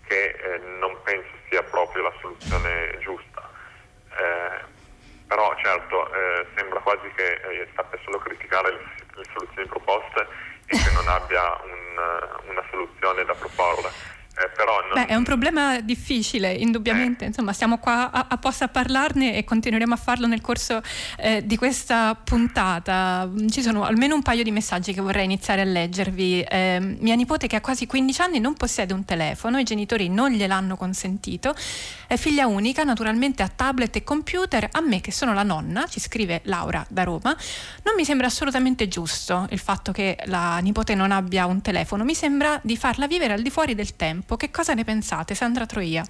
che 0.07 0.29
eh, 0.29 0.57
non 0.79 0.97
penso 1.03 1.29
sia 1.49 1.63
proprio 1.63 2.03
la 2.03 2.13
soluzione 2.21 2.97
giusta. 2.99 3.49
Eh, 4.17 4.71
però 5.27 5.55
certo 5.57 6.13
eh, 6.13 6.45
sembra 6.55 6.79
quasi 6.79 7.09
che 7.15 7.33
eh, 7.33 7.67
sappia 7.75 7.97
solo 8.03 8.19
criticare 8.19 8.71
le, 8.71 8.79
le, 9.15 9.23
soluzioni 9.33 9.67
proposte 9.67 10.27
e 10.67 10.77
che 10.77 10.91
non 10.93 11.07
abbia 11.07 11.59
un, 11.63 12.49
una 12.49 12.63
soluzione 12.69 13.25
da 13.25 13.33
proporre. 13.33 13.89
Eh, 14.35 14.49
non... 14.65 15.03
Beh, 15.03 15.05
è 15.05 15.15
un 15.15 15.23
problema 15.23 15.79
difficile, 15.81 16.51
indubbiamente. 16.53 17.23
Eh. 17.23 17.27
Insomma, 17.27 17.53
siamo 17.53 17.77
qua 17.77 18.09
apposta 18.27 18.65
a, 18.65 18.67
a 18.67 18.71
parlarne 18.71 19.35
e 19.35 19.43
continueremo 19.43 19.93
a 19.93 19.97
farlo 19.97 20.25
nel 20.25 20.41
corso 20.41 20.81
eh, 21.17 21.45
di 21.45 21.55
questa 21.55 22.15
puntata. 22.15 23.29
Ci 23.49 23.61
sono 23.61 23.83
almeno 23.83 24.15
un 24.15 24.23
paio 24.23 24.41
di 24.41 24.49
messaggi 24.49 24.91
che 24.93 25.01
vorrei 25.01 25.25
iniziare 25.25 25.61
a 25.61 25.65
leggervi. 25.65 26.41
Eh, 26.41 26.97
mia 26.99 27.15
nipote, 27.15 27.45
che 27.45 27.57
ha 27.57 27.61
quasi 27.61 27.85
15 27.85 28.21
anni, 28.21 28.39
non 28.39 28.55
possiede 28.55 28.93
un 28.93 29.05
telefono, 29.05 29.59
i 29.59 29.63
genitori 29.63 30.09
non 30.09 30.31
gliel'hanno 30.31 30.75
consentito. 30.75 31.53
È 32.07 32.15
figlia 32.17 32.47
unica, 32.47 32.83
naturalmente 32.83 33.43
ha 33.43 33.51
tablet 33.53 33.95
e 33.97 34.03
computer. 34.03 34.67
A 34.71 34.81
me, 34.81 34.99
che 34.99 35.11
sono 35.11 35.33
la 35.33 35.43
nonna, 35.43 35.85
ci 35.87 35.99
scrive 35.99 36.41
Laura 36.45 36.83
da 36.89 37.03
Roma, 37.03 37.35
non 37.83 37.93
mi 37.95 38.03
sembra 38.03 38.25
assolutamente 38.27 38.87
giusto 38.87 39.45
il 39.51 39.59
fatto 39.59 39.91
che 39.91 40.17
la 40.25 40.57
nipote 40.57 40.95
non 40.95 41.11
abbia 41.11 41.45
un 41.45 41.61
telefono. 41.61 42.03
Mi 42.03 42.15
sembra 42.15 42.59
di 42.63 42.75
farla 42.75 43.05
vivere 43.05 43.33
al 43.33 43.41
di 43.41 43.51
fuori 43.51 43.75
del 43.75 43.95
tempo 43.95 44.22
tempo. 44.23 44.37
Che 44.37 44.49
cosa 44.49 44.73
ne 44.73 44.83
pensate, 44.83 45.35
Sandra 45.35 45.65
Troia? 45.65 46.03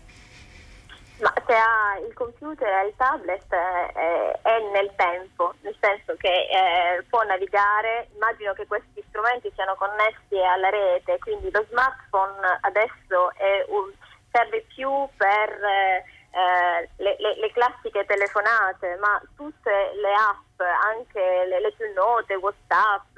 Ma 1.20 1.34
se 1.46 1.54
ha 1.54 1.98
il 2.06 2.14
computer 2.14 2.68
e 2.68 2.88
il 2.88 2.94
tablet 2.98 3.52
eh, 3.52 4.40
è 4.42 4.60
nel 4.74 4.92
tempo, 4.96 5.54
nel 5.62 5.76
senso 5.80 6.16
che 6.18 6.28
eh, 6.28 7.04
può 7.10 7.24
navigare, 7.24 8.10
immagino 8.16 8.54
che 8.54 8.68
questi 8.68 9.04
strumenti 9.08 9.50
siano 9.56 9.76
connessi 9.76 10.36
alla 10.44 10.70
rete, 10.70 11.20
quindi 11.20 11.50
lo 11.52 11.66
smartphone 11.70 12.36
adesso 12.62 13.32
un, 13.68 13.92
serve 14.32 14.66
più 14.74 14.90
per 15.16 15.50
eh, 15.50 16.04
eh, 16.34 16.90
le, 16.98 17.16
le, 17.20 17.36
le, 17.36 17.52
classiche 17.52 18.06
telefonate, 18.06 18.98
ma 19.00 19.22
tutte 19.36 19.70
le 20.02 20.14
app, 20.14 20.60
anche 20.60 21.46
le, 21.46 21.60
le 21.60 21.72
più 21.74 21.86
note, 21.94 22.34
WhatsApp, 22.36 23.18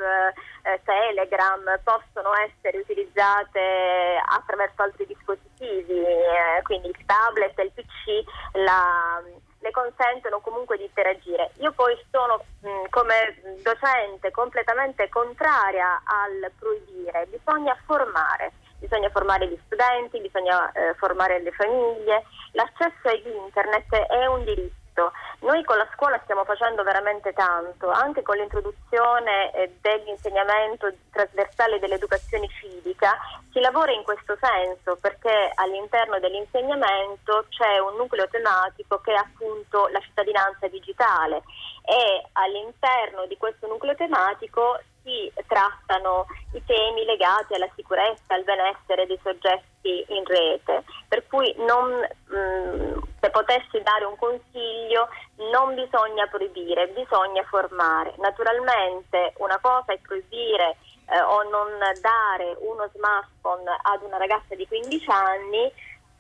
eh, 0.63 0.81
Telegram, 0.83 1.79
possono 1.81 2.33
essere 2.35 2.79
utilizzate 2.79 4.19
attraverso 4.27 4.81
altri 4.81 5.05
dispositivi, 5.05 5.97
eh, 5.97 6.61
quindi 6.63 6.89
il 6.89 7.05
tablet, 7.05 7.57
il 7.59 7.71
PC, 7.71 8.23
la, 8.53 9.23
le 9.59 9.71
consentono 9.71 10.41
comunque 10.41 10.75
di 10.75 10.83
interagire. 10.83 11.51
Io 11.59 11.71
poi 11.71 11.97
sono 12.11 12.43
mh, 12.59 12.89
come 12.89 13.41
docente 13.63 14.29
completamente 14.31 15.07
contraria 15.07 16.01
al 16.03 16.51
proibire, 16.59 17.27
bisogna 17.27 17.77
formare 17.85 18.51
bisogna 18.79 19.09
formare 19.09 19.47
gli 19.47 19.59
studenti, 19.65 20.19
bisogna 20.19 20.71
eh, 20.71 20.93
formare 20.95 21.41
le 21.41 21.51
famiglie. 21.51 22.23
L'accesso 22.51 23.07
ad 23.07 23.25
internet 23.25 23.93
è 23.93 24.25
un 24.25 24.43
diritto. 24.43 25.11
Noi 25.41 25.63
con 25.65 25.77
la 25.77 25.87
scuola 25.93 26.19
stiamo 26.23 26.45
facendo 26.45 26.81
veramente 26.83 27.33
tanto, 27.33 27.89
anche 27.89 28.21
con 28.21 28.37
l'introduzione 28.37 29.51
eh, 29.51 29.75
dell'insegnamento 29.81 30.91
trasversale 31.11 31.79
dell'educazione 31.79 32.47
civica, 32.47 33.17
si 33.51 33.59
lavora 33.59 33.91
in 33.91 34.03
questo 34.03 34.37
senso 34.39 34.97
perché 34.99 35.51
all'interno 35.55 36.19
dell'insegnamento 36.19 37.45
c'è 37.49 37.77
un 37.79 37.95
nucleo 37.97 38.27
tematico 38.29 38.99
che 38.99 39.11
è 39.13 39.17
appunto 39.17 39.87
la 39.87 39.99
cittadinanza 39.99 40.67
digitale 40.67 41.43
e 41.85 42.27
all'interno 42.33 43.25
di 43.27 43.37
questo 43.37 43.67
nucleo 43.67 43.95
tematico 43.95 44.79
si 45.05 45.31
trattano 45.47 46.25
i 46.53 46.63
temi 46.65 47.05
legati 47.05 47.53
alla 47.53 47.69
sicurezza, 47.75 48.33
al 48.33 48.43
benessere 48.43 49.05
dei 49.05 49.19
soggetti 49.21 50.03
in 50.07 50.25
rete, 50.25 50.83
per 51.07 51.27
cui 51.27 51.53
non, 51.59 51.91
mh, 51.91 52.35
mm, 52.35 52.97
se 53.21 53.29
potessi 53.29 53.79
dare 53.83 54.05
un 54.05 54.17
consiglio 54.17 55.07
non 55.51 55.75
bisogna 55.75 56.25
proibire, 56.25 56.87
bisogna 56.87 57.43
formare. 57.43 58.15
Naturalmente 58.17 59.33
una 59.37 59.59
cosa 59.61 59.93
è 59.93 59.99
proibire 59.99 60.77
eh, 61.07 61.21
o 61.21 61.43
non 61.43 61.69
dare 62.01 62.57
uno 62.59 62.89
smartphone 62.93 63.63
ad 63.83 64.01
una 64.01 64.17
ragazza 64.17 64.55
di 64.55 64.67
15 64.67 65.05
anni, 65.11 65.71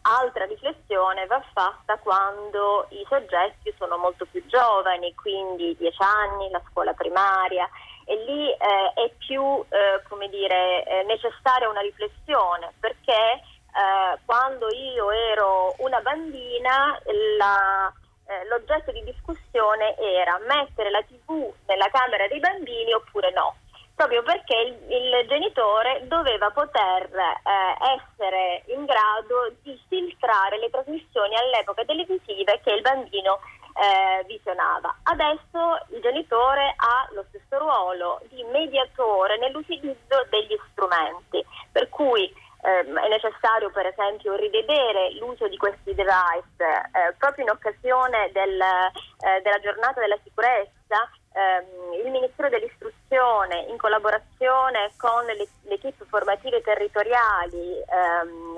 altra 0.07 0.45
riflessione 0.45 1.25
va 1.25 1.43
fatta 1.53 1.97
quando 1.97 2.85
i 2.89 3.03
soggetti 3.09 3.73
sono 3.79 3.97
molto 3.97 4.27
più 4.29 4.45
giovani, 4.45 5.15
quindi 5.15 5.75
10 5.79 5.97
anni, 6.01 6.51
la 6.51 6.61
scuola 6.69 6.93
primaria 6.93 7.67
e 8.05 8.15
lì 8.25 8.49
eh, 8.51 8.93
è 8.93 9.11
più 9.17 9.41
eh, 9.69 10.29
dire, 10.29 10.83
eh, 10.83 11.03
necessaria 11.03 11.69
una 11.69 11.81
riflessione 11.81 12.73
perché 12.79 13.13
eh, 13.13 14.19
quando 14.25 14.69
io 14.69 15.11
ero 15.11 15.73
una 15.79 15.99
bambina 16.01 16.99
la, 17.37 17.91
l'oggetto 18.49 18.91
di 18.91 19.03
discussione 19.03 19.97
era 19.97 20.39
mettere 20.47 20.89
la 20.89 21.01
tv 21.03 21.51
nella 21.67 21.89
camera 21.91 22.27
dei 22.27 22.39
bambini 22.39 22.93
oppure 22.93 23.31
no. 23.31 23.55
Proprio 23.95 24.23
perché 24.23 24.55
il, 24.57 24.91
il 24.91 25.27
genitore 25.27 26.01
doveva 26.07 26.49
poter 26.51 27.09
eh, 27.13 27.95
essere 27.95 28.63
in 28.75 28.83
grado 28.83 29.53
di 29.61 29.79
filtrare 29.87 30.59
le 30.59 30.69
trasmissioni 30.69 31.33
all'epoca 31.35 31.85
televisive 31.85 32.59
che 32.61 32.71
il 32.71 32.81
bambino 32.81 33.39
eh, 33.75 34.23
visionava. 34.25 34.95
Adesso 35.03 35.85
il 35.91 36.01
genitore 36.01 36.73
ha 36.77 37.07
lo 37.11 37.25
stesso 37.29 37.57
ruolo 37.57 38.21
di 38.29 38.43
mediatore 38.45 39.37
nell'utilizzo 39.37 40.25
degli 40.29 40.57
strumenti, 40.71 41.43
per 41.71 41.89
cui 41.89 42.23
ehm, 42.61 42.97
è 42.97 43.07
necessario 43.09 43.69
per 43.71 43.87
esempio 43.87 44.35
rivedere 44.35 45.13
l'uso 45.19 45.47
di 45.47 45.57
questi 45.57 45.93
device 45.93 46.63
eh, 46.63 47.13
proprio 47.17 47.43
in 47.43 47.51
occasione 47.51 48.29
del, 48.31 48.59
eh, 48.59 49.41
della 49.41 49.59
giornata 49.59 49.99
della 49.99 50.17
sicurezza. 50.23 51.09
Ehm, 51.35 52.05
il 52.05 52.11
Ministero 52.11 52.47
dell'Istruzione 52.47 53.65
in 53.67 53.77
collaborazione 53.77 54.91
con 54.95 55.25
le, 55.25 55.47
le 55.63 55.73
equip 55.73 56.05
formative 56.07 56.61
territoriali 56.61 57.75
ehm, 57.81 58.55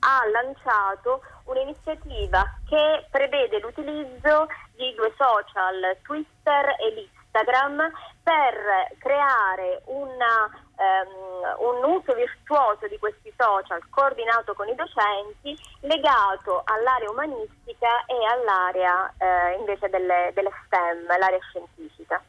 ha 0.00 0.26
lanciato 0.30 1.22
un'iniziativa 1.44 2.44
che 2.68 3.06
prevede 3.10 3.58
l'utilizzo 3.60 4.46
di 4.76 4.94
due 4.94 5.12
social, 5.16 5.96
Twitter 6.02 6.76
e 6.78 7.08
Instagram 7.30 7.90
per 8.22 8.96
creare 8.98 9.82
una, 9.86 10.50
um, 10.76 11.68
un 11.68 11.84
uso 11.96 12.14
virtuoso 12.14 12.88
di 12.88 12.98
questi 12.98 13.32
social 13.36 13.80
coordinato 13.90 14.54
con 14.54 14.68
i 14.68 14.74
docenti 14.74 15.56
legato 15.80 16.62
all'area 16.64 17.10
umanistica 17.10 18.04
e 18.06 18.24
all'area 18.24 19.12
eh, 19.18 19.56
invece 19.58 19.88
delle, 19.88 20.30
delle 20.34 20.50
STEM, 20.66 21.06
l'area 21.06 21.38
scientifica. 21.50 22.22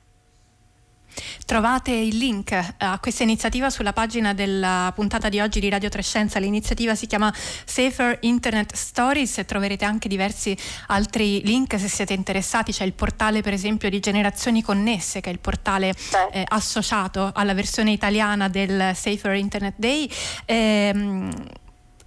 Trovate 1.51 1.91
il 1.91 2.15
link 2.15 2.57
a 2.77 2.97
questa 2.99 3.23
iniziativa 3.23 3.69
sulla 3.69 3.91
pagina 3.91 4.33
della 4.33 4.89
puntata 4.95 5.27
di 5.27 5.41
oggi 5.41 5.59
di 5.59 5.67
Radio 5.67 5.89
Trescenza. 5.89 6.39
L'iniziativa 6.39 6.95
si 6.95 7.07
chiama 7.07 7.29
Safer 7.65 8.19
Internet 8.21 8.73
Stories 8.73 9.39
e 9.39 9.43
troverete 9.43 9.83
anche 9.83 10.07
diversi 10.07 10.55
altri 10.87 11.41
link 11.43 11.77
se 11.77 11.89
siete 11.89 12.13
interessati. 12.13 12.71
C'è 12.71 12.85
il 12.85 12.93
portale 12.93 13.41
per 13.41 13.51
esempio 13.51 13.89
di 13.89 13.99
Generazioni 13.99 14.61
Connesse 14.61 15.19
che 15.19 15.29
è 15.29 15.33
il 15.33 15.39
portale 15.39 15.93
eh, 16.31 16.45
associato 16.47 17.31
alla 17.35 17.53
versione 17.53 17.91
italiana 17.91 18.47
del 18.47 18.93
Safer 18.95 19.35
Internet 19.35 19.73
Day. 19.75 20.09
Ehm, 20.45 21.33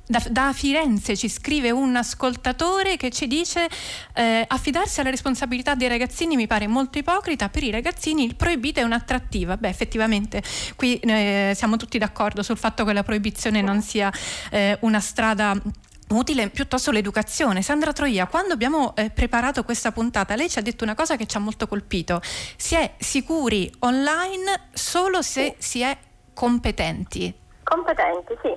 da, 0.07 0.23
da, 0.29 0.53
Firenze 0.53 1.17
ci 1.17 1.29
scrive 1.29 1.71
un 1.71 1.97
ascoltatore 1.97 2.97
che 2.97 3.11
ci 3.11 3.27
dice 3.27 3.69
eh, 4.15 4.45
affidarsi 4.47 5.01
alla 5.01 5.11
responsabilità 5.11 5.75
dei 5.75 5.89
ragazzini 5.89 6.37
mi 6.37 6.47
pare 6.47 6.67
molto 6.67 6.99
ipocrita, 6.99 7.49
per 7.49 7.63
i 7.63 7.71
ragazzini 7.71 8.25
il 8.25 8.37
proibito 8.37 8.81
è 8.81 8.83
un'attrattiva. 8.83 9.57
Beh, 9.57 9.69
effettivamente 9.69 10.43
qui 10.77 10.97
eh, 10.99 11.53
siamo 11.55 11.77
tutti 11.77 11.99
d'accordo 11.99 12.43
sul 12.43 12.59
fatto 12.59 12.85
che 12.85 12.93
la 12.93 13.03
proibizione 13.03 13.63
non 13.63 13.81
sia 13.83 14.13
eh, 14.51 14.77
una 14.81 15.01
strada 15.01 15.59
utile 16.09 16.51
piuttosto 16.51 16.91
l'educazione. 16.91 17.63
Sandra 17.63 17.93
Troia, 17.93 18.27
quando 18.27 18.53
abbiamo 18.53 18.95
eh, 18.97 19.11
preparato 19.11 19.65
questa 19.65 19.93
puntata, 19.93 20.35
lei 20.35 20.51
ci 20.51 20.59
ha 20.59 20.63
detto 20.63 20.85
una 20.85 20.95
cosa 20.95 21.17
che 21.17 21.27
ci 21.27 21.37
ha 21.37 21.41
molto 21.41 21.67
colpito. 21.67 22.21
Si 22.57 22.75
è 22.75 22.95
sicuri 22.99 23.73
online 23.81 24.69
solo 24.73 25.23
se 25.23 25.57
si 25.59 25.81
è 25.81 25.97
competenti. 26.35 27.43
Competenti, 27.65 28.39
sì 28.43 28.57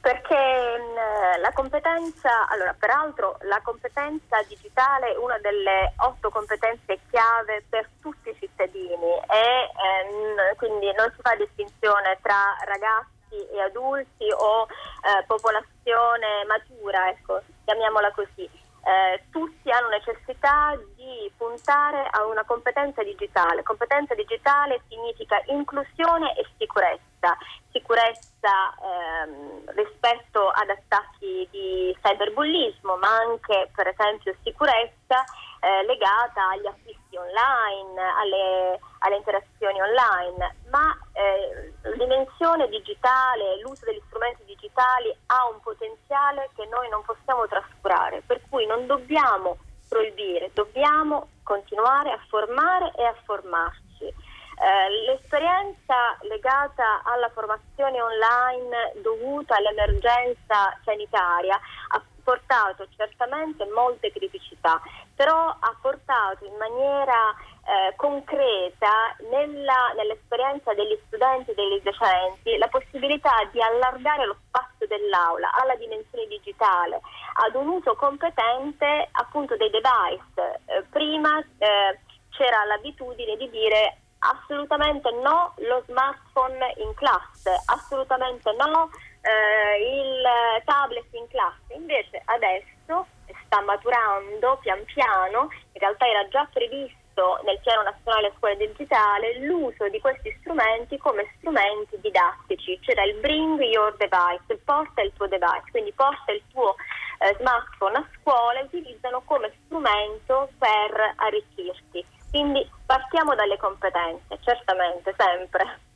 perché 0.00 0.34
mh, 0.34 1.38
mm, 1.38 1.40
la 1.42 1.52
competenza, 1.52 2.48
allora 2.48 2.74
peraltro 2.78 3.36
la 3.42 3.60
competenza 3.62 4.42
digitale 4.48 5.12
è 5.12 5.16
una 5.16 5.38
delle 5.38 5.92
otto 5.98 6.30
competenze 6.30 6.98
chiave 7.10 7.64
per 7.68 7.88
tutti 8.00 8.30
i 8.30 8.36
cittadini 8.38 9.12
e 9.28 9.70
ehm, 9.76 10.56
quindi 10.56 10.90
non 10.96 11.12
si 11.14 11.20
fa 11.20 11.34
distinzione 11.36 12.18
tra 12.22 12.56
ragazzi 12.64 13.46
e 13.52 13.60
adulti 13.60 14.26
o 14.32 14.66
eh, 14.66 15.24
popolazione 15.26 16.44
matura, 16.46 17.10
ecco, 17.10 17.40
chiamiamola 17.64 18.10
così. 18.12 18.59
Eh, 18.82 19.24
tutti 19.30 19.70
hanno 19.70 19.88
necessità 19.88 20.74
di 20.96 21.30
puntare 21.36 22.08
a 22.10 22.24
una 22.24 22.44
competenza 22.44 23.02
digitale. 23.02 23.62
Competenza 23.62 24.14
digitale 24.14 24.82
significa 24.88 25.40
inclusione 25.46 26.34
e 26.36 26.46
sicurezza. 26.58 27.36
Sicurezza 27.70 28.74
ehm, 28.82 29.70
rispetto 29.74 30.48
ad 30.48 30.70
attacchi 30.70 31.46
di 31.50 31.96
cyberbullismo, 32.02 32.96
ma 32.96 33.08
anche 33.08 33.70
per 33.74 33.88
esempio 33.88 34.34
sicurezza 34.42 35.24
eh, 35.60 35.84
legata 35.84 36.48
agli 36.48 36.66
acquisti 36.66 36.99
online, 37.20 38.00
alle, 38.18 38.80
alle 39.00 39.16
interazioni 39.16 39.80
online, 39.80 40.56
ma 40.70 40.96
eh, 41.12 41.72
la 41.82 41.96
dimensione 41.96 42.68
digitale, 42.68 43.60
l'uso 43.62 43.84
degli 43.84 44.02
strumenti 44.06 44.44
digitali 44.44 45.14
ha 45.26 45.48
un 45.48 45.60
potenziale 45.60 46.50
che 46.54 46.66
noi 46.66 46.88
non 46.88 47.02
possiamo 47.04 47.46
trascurare, 47.46 48.22
per 48.26 48.40
cui 48.48 48.66
non 48.66 48.86
dobbiamo 48.86 49.58
proibire, 49.88 50.50
dobbiamo 50.54 51.28
continuare 51.42 52.10
a 52.12 52.20
formare 52.28 52.92
e 52.96 53.04
a 53.04 53.14
formarci. 53.24 54.04
Eh, 54.04 54.90
l'esperienza 55.06 56.16
legata 56.28 57.02
alla 57.02 57.30
formazione 57.30 58.00
online 58.00 58.92
dovuta 59.00 59.56
all'emergenza 59.56 60.78
sanitaria 60.84 61.58
ha 61.88 62.02
portato 62.22 62.86
certamente 62.96 63.66
molte 63.74 64.10
criticità, 64.12 64.80
però 65.14 65.48
ha 65.48 65.76
portato 65.80 66.44
in 66.44 66.56
maniera 66.56 67.34
eh, 67.64 67.94
concreta 67.96 69.14
nella, 69.30 69.92
nell'esperienza 69.96 70.74
degli 70.74 70.98
studenti 71.06 71.50
e 71.50 71.54
degli 71.54 71.80
docenti 71.82 72.56
la 72.56 72.68
possibilità 72.68 73.32
di 73.52 73.60
allargare 73.60 74.26
lo 74.26 74.36
spazio 74.46 74.86
dell'aula 74.86 75.52
alla 75.52 75.76
dimensione 75.76 76.26
digitale, 76.26 77.00
ad 77.46 77.54
un 77.54 77.68
uso 77.68 77.94
competente 77.96 79.08
appunto 79.12 79.56
dei 79.56 79.70
device. 79.70 80.60
Eh, 80.66 80.82
prima 80.90 81.38
eh, 81.38 81.98
c'era 82.30 82.64
l'abitudine 82.64 83.36
di 83.36 83.50
dire 83.50 83.98
assolutamente 84.20 85.10
no 85.22 85.54
lo 85.58 85.82
smartphone 85.86 86.74
in 86.78 86.92
classe, 86.94 87.62
assolutamente 87.66 88.52
no 88.52 88.90
il 89.22 90.62
tablet 90.64 91.06
in 91.12 91.28
classe, 91.28 91.74
invece 91.74 92.22
adesso 92.24 93.06
sta 93.44 93.60
maturando 93.62 94.58
pian 94.60 94.82
piano, 94.84 95.48
in 95.72 95.80
realtà 95.80 96.06
era 96.06 96.26
già 96.28 96.48
previsto 96.52 97.40
nel 97.44 97.58
piano 97.60 97.82
nazionale 97.82 98.32
scuola 98.38 98.54
digitale 98.54 99.38
l'uso 99.40 99.88
di 99.88 100.00
questi 100.00 100.34
strumenti 100.40 100.96
come 100.96 101.30
strumenti 101.36 101.98
didattici, 102.00 102.78
c'era 102.80 103.04
il 103.04 103.16
bring 103.16 103.60
your 103.60 103.94
device, 103.96 104.56
porta 104.64 105.02
il 105.02 105.12
tuo 105.14 105.26
device, 105.26 105.70
quindi 105.70 105.92
porta 105.92 106.32
il 106.32 106.42
tuo 106.50 106.74
eh, 107.18 107.36
smartphone 107.38 107.98
a 107.98 108.08
scuola 108.20 108.60
e 108.60 108.64
utilizzano 108.64 109.20
come 109.26 109.52
strumento 109.64 110.48
per 110.58 111.14
arricchirti. 111.16 112.06
Quindi 112.30 112.68
partiamo 112.86 113.34
dalle 113.34 113.56
competenze, 113.56 114.38
certamente, 114.40 115.14
sempre. 115.18 115.89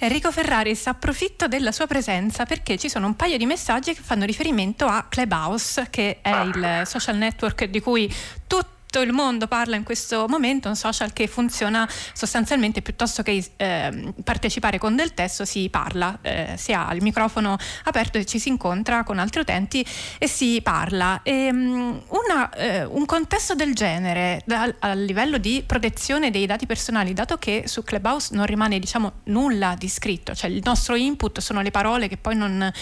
Enrico 0.00 0.30
Ferraris, 0.30 0.86
approfitto 0.86 1.48
della 1.48 1.72
sua 1.72 1.88
presenza 1.88 2.44
perché 2.46 2.78
ci 2.78 2.88
sono 2.88 3.08
un 3.08 3.16
paio 3.16 3.36
di 3.36 3.46
messaggi 3.46 3.94
che 3.94 4.00
fanno 4.00 4.24
riferimento 4.24 4.86
a 4.86 5.06
Clubhouse, 5.08 5.88
che 5.90 6.20
è 6.22 6.40
il 6.42 6.82
social 6.86 7.16
network 7.16 7.64
di 7.64 7.80
cui 7.80 8.08
tutti 8.46 8.77
tutto 8.88 9.04
il 9.04 9.12
mondo 9.12 9.46
parla 9.46 9.76
in 9.76 9.82
questo 9.82 10.24
momento, 10.28 10.68
un 10.68 10.74
social 10.74 11.12
che 11.12 11.26
funziona 11.26 11.86
sostanzialmente 12.14 12.80
piuttosto 12.80 13.22
che 13.22 13.44
eh, 13.56 14.14
partecipare 14.24 14.78
con 14.78 14.96
del 14.96 15.12
testo, 15.12 15.44
si 15.44 15.68
parla, 15.68 16.18
eh, 16.22 16.54
si 16.56 16.72
ha 16.72 16.90
il 16.94 17.02
microfono 17.02 17.58
aperto 17.84 18.16
e 18.16 18.24
ci 18.24 18.38
si 18.38 18.48
incontra 18.48 19.04
con 19.04 19.18
altri 19.18 19.42
utenti 19.42 19.86
e 20.16 20.26
si 20.26 20.60
parla. 20.62 21.20
E, 21.22 21.50
um, 21.50 22.02
una, 22.08 22.50
eh, 22.54 22.84
un 22.84 23.04
contesto 23.04 23.54
del 23.54 23.74
genere 23.74 24.40
da, 24.46 24.72
a 24.78 24.94
livello 24.94 25.36
di 25.36 25.62
protezione 25.66 26.30
dei 26.30 26.46
dati 26.46 26.64
personali, 26.64 27.12
dato 27.12 27.36
che 27.36 27.64
su 27.66 27.82
Clubhouse 27.82 28.34
non 28.34 28.46
rimane 28.46 28.78
diciamo, 28.78 29.20
nulla 29.24 29.74
di 29.76 29.88
scritto, 29.90 30.34
cioè 30.34 30.48
il 30.48 30.62
nostro 30.64 30.94
input 30.94 31.40
sono 31.40 31.60
le 31.60 31.70
parole 31.70 32.08
che 32.08 32.16
poi 32.16 32.36
non, 32.36 32.72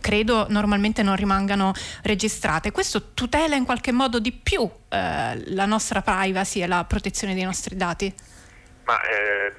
credo 0.00 0.46
normalmente 0.50 1.02
non 1.02 1.16
rimangano 1.16 1.72
registrate, 2.02 2.70
questo 2.70 3.12
tutela 3.12 3.56
in 3.56 3.64
qualche 3.64 3.90
modo 3.90 4.20
di 4.20 4.30
più 4.30 4.70
eh, 4.88 5.42
la 5.54 5.66
nostra 5.66 6.02
privacy 6.02 6.62
e 6.62 6.66
la 6.66 6.84
protezione 6.84 7.34
dei 7.34 7.44
nostri 7.44 7.76
dati? 7.76 8.12
Ma 8.84 9.00
eh, 9.02 9.52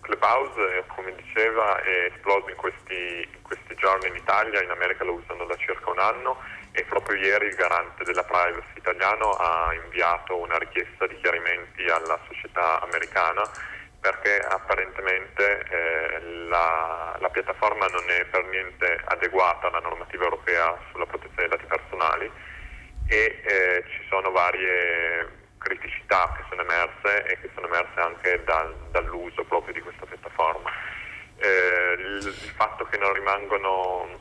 Clubhouse, 0.00 0.84
come 0.88 1.14
diceva, 1.14 1.80
è 1.82 2.12
esploso 2.12 2.48
in 2.48 2.56
questi, 2.56 3.28
in 3.30 3.42
questi 3.42 3.74
giorni 3.76 4.08
in 4.08 4.16
Italia, 4.16 4.62
in 4.62 4.70
America 4.70 5.04
lo 5.04 5.14
usano 5.14 5.44
da 5.44 5.56
circa 5.56 5.90
un 5.90 5.98
anno 5.98 6.38
e 6.72 6.84
proprio 6.84 7.16
ieri 7.16 7.46
il 7.46 7.54
garante 7.54 8.04
della 8.04 8.24
privacy 8.24 8.76
italiano 8.76 9.30
ha 9.32 9.74
inviato 9.74 10.36
una 10.36 10.56
richiesta 10.58 11.06
di 11.06 11.18
chiarimenti 11.20 11.84
alla 11.86 12.18
società 12.28 12.80
americana 12.80 13.42
perché 14.00 14.38
apparentemente 14.38 15.62
eh, 15.68 16.46
la, 16.48 17.16
la, 17.18 17.28
piattaforma 17.28 17.86
non 17.86 18.08
è 18.08 18.24
per 18.26 18.44
niente 18.46 18.98
adeguata 19.04 19.66
alla 19.66 19.80
normativa 19.80 20.24
europea 20.24 20.74
sulla 20.90 21.04
protezione 21.04 21.48
dei 21.48 21.58
dati 21.58 21.66
personali 21.66 22.30
e 23.10 23.40
eh, 23.42 23.84
ci 23.90 24.06
sono 24.08 24.30
varie 24.30 25.28
criticità 25.58 26.32
che 26.36 26.44
sono 26.48 26.62
emerse 26.62 27.24
e 27.26 27.40
che 27.40 27.50
sono 27.54 27.66
emerse 27.66 27.98
anche 27.98 28.42
dal, 28.44 28.72
dall'uso 28.92 29.42
proprio 29.44 29.74
di 29.74 29.80
questa 29.80 30.06
piattaforma. 30.06 30.70
Eh, 31.38 31.94
il, 31.98 32.52
fatto 32.54 32.84
che 32.84 32.98
non 32.98 33.12
rimangono 33.12 34.20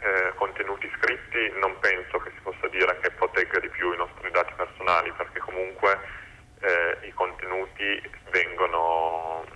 eh, 0.00 0.32
contenuti 0.34 0.90
scritti 0.98 1.50
non 1.58 1.78
penso 1.78 2.18
che 2.18 2.30
si 2.34 2.40
possa 2.42 2.68
dire 2.68 2.98
che 3.00 3.10
protegga 3.12 3.58
di 3.60 3.68
più 3.70 3.92
i 3.92 3.96
nostri 3.96 4.30
dati 4.30 4.52
personali 4.54 5.10
perché 5.12 5.38
comunque 5.38 5.98
eh, 6.60 7.06
i 7.06 7.12
contenuti 7.12 8.02
vengono 8.30 9.46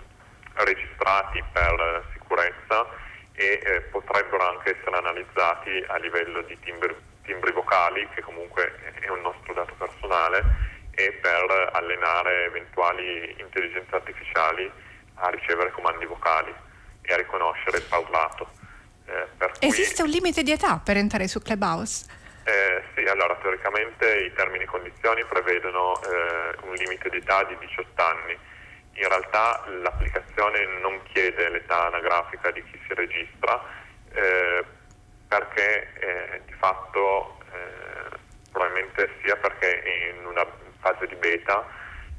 registrati 0.55 1.43
per 1.53 2.05
sicurezza 2.13 2.87
e 3.35 3.61
eh, 3.63 3.81
potrebbero 3.91 4.49
anche 4.49 4.77
essere 4.79 4.97
analizzati 4.97 5.85
a 5.89 5.97
livello 5.99 6.43
di 6.43 6.59
timbri, 6.61 6.95
timbri 7.29 7.53
vocali 7.53 8.09
che 8.15 8.23
comunque 8.23 8.73
è 9.01 9.09
un 9.11 9.21
nostro 9.21 9.53
dato 9.53 9.75
personale 9.75 10.43
e 10.93 11.13
per 11.21 11.71
allenare 11.75 12.47
eventuali 12.47 13.37
intelligenze 13.39 13.95
artificiali 13.95 14.71
a 15.17 15.29
ricevere 15.29 15.71
comandi 15.73 16.07
vocali 16.07 16.53
e 17.03 17.13
a 17.13 17.17
riconoscere 17.17 17.77
il 17.77 17.85
parlato. 17.85 18.51
Eh, 19.07 19.27
Esiste 19.61 20.03
un 20.03 20.09
limite 20.09 20.43
di 20.43 20.53
età 20.53 20.81
per 20.83 20.97
entrare 20.97 21.29
su 21.29 21.41
Clubhouse? 21.41 22.07
Eh, 22.45 22.83
sì, 22.95 23.05
allora 23.05 23.37
teoricamente 23.37 24.25
i 24.25 24.33
termini 24.33 24.65
e 24.65 24.67
condizioni 24.67 25.23
prevedono 25.27 26.01
eh, 26.01 26.57
un 26.63 26.73
limite 26.75 27.11
di 27.11 27.19
età 27.19 27.45
di 27.45 27.57
18 27.59 28.03
anni. 28.03 28.37
In 28.95 29.09
realtà 29.09 29.65
l'applicazione 29.83 30.65
non 30.81 31.01
chiede 31.13 31.51
l'età 31.51 31.87
anagrafica 31.89 32.51
di 32.51 32.65
chi 32.65 32.81
si 32.87 32.95
registra 32.95 33.63
eh, 34.13 34.65
perché 35.29 35.93
eh, 36.01 36.41
di 36.47 36.53
fatto 36.55 37.39
eh, 37.53 38.17
probabilmente 38.51 39.11
sia 39.23 39.37
perché 39.37 39.83
è 39.83 40.15
in 40.15 40.27
una 40.27 40.47
fase 40.81 41.07
di 41.07 41.15
beta 41.17 41.65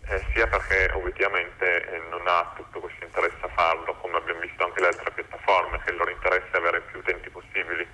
eh, 0.09 0.23
sia 0.33 0.47
perché 0.47 0.89
obiettivamente 0.93 2.01
non 2.09 2.21
ha 2.25 2.51
tutto 2.55 2.79
questo 2.79 3.03
interesse 3.03 3.37
a 3.41 3.49
farlo, 3.49 3.93
come 3.95 4.17
abbiamo 4.17 4.39
visto 4.39 4.63
anche 4.63 4.81
le 4.81 4.87
altre 4.87 5.11
piattaforme, 5.11 5.79
che 5.83 5.91
il 5.91 5.97
loro 5.97 6.09
interesse 6.09 6.49
è 6.51 6.57
avere 6.57 6.81
più 6.81 6.99
utenti 6.99 7.29
possibili 7.29 7.87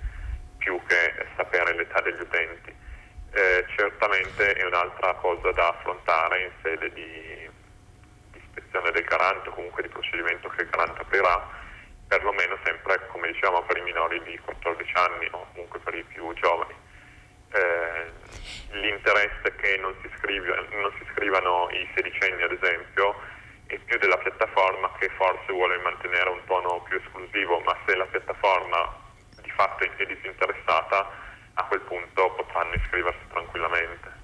più 0.56 0.80
che 0.86 1.26
sapere 1.36 1.74
l'età 1.74 2.00
degli 2.00 2.20
utenti. 2.20 2.74
Eh, 3.32 3.66
certamente 3.76 4.54
è 4.54 4.64
un'altra 4.64 5.12
cosa 5.14 5.52
da 5.52 5.68
affrontare 5.68 6.42
in 6.42 6.50
sede 6.62 6.92
di, 6.94 7.50
di 8.32 8.38
ispezione 8.38 8.90
del 8.92 9.04
garante 9.04 9.50
o 9.50 9.52
comunque 9.52 9.82
di 9.82 9.88
procedimento 9.88 10.48
che 10.48 10.62
il 10.62 10.70
garante 10.70 11.02
aprirà, 11.02 11.46
perlomeno 12.08 12.56
sempre, 12.64 13.06
come 13.08 13.30
diciamo, 13.30 13.62
per 13.62 13.76
i 13.76 13.82
minori 13.82 14.22
di 14.22 14.38
14 14.38 14.92
anni 14.94 15.28
o 15.32 15.46
comunque 15.52 15.78
per 15.80 15.94
i 15.94 16.02
più 16.04 16.32
giovani. 16.32 16.74
Eh, 17.52 18.10
l'interesse 18.70 19.35
che 19.54 19.76
non 19.78 19.94
si, 20.02 20.10
scrive, 20.18 20.66
non 20.70 20.92
si 20.98 21.06
scrivano 21.12 21.68
i 21.70 21.88
sedicenni, 21.94 22.42
ad 22.42 22.52
esempio, 22.52 23.14
è 23.66 23.78
più 23.78 23.98
della 23.98 24.18
piattaforma 24.18 24.90
che 24.98 25.08
forse 25.16 25.52
vuole 25.52 25.78
mantenere 25.78 26.30
un 26.30 26.40
tono 26.46 26.82
più 26.88 26.96
esclusivo, 26.98 27.60
ma 27.60 27.76
se 27.86 27.96
la 27.96 28.06
piattaforma 28.06 29.04
fatto 29.56 29.84
è 29.84 30.06
disinteressata, 30.06 31.10
a 31.54 31.64
quel 31.64 31.80
punto 31.80 32.34
potranno 32.36 32.74
iscriversi 32.74 33.24
tranquillamente. 33.30 34.14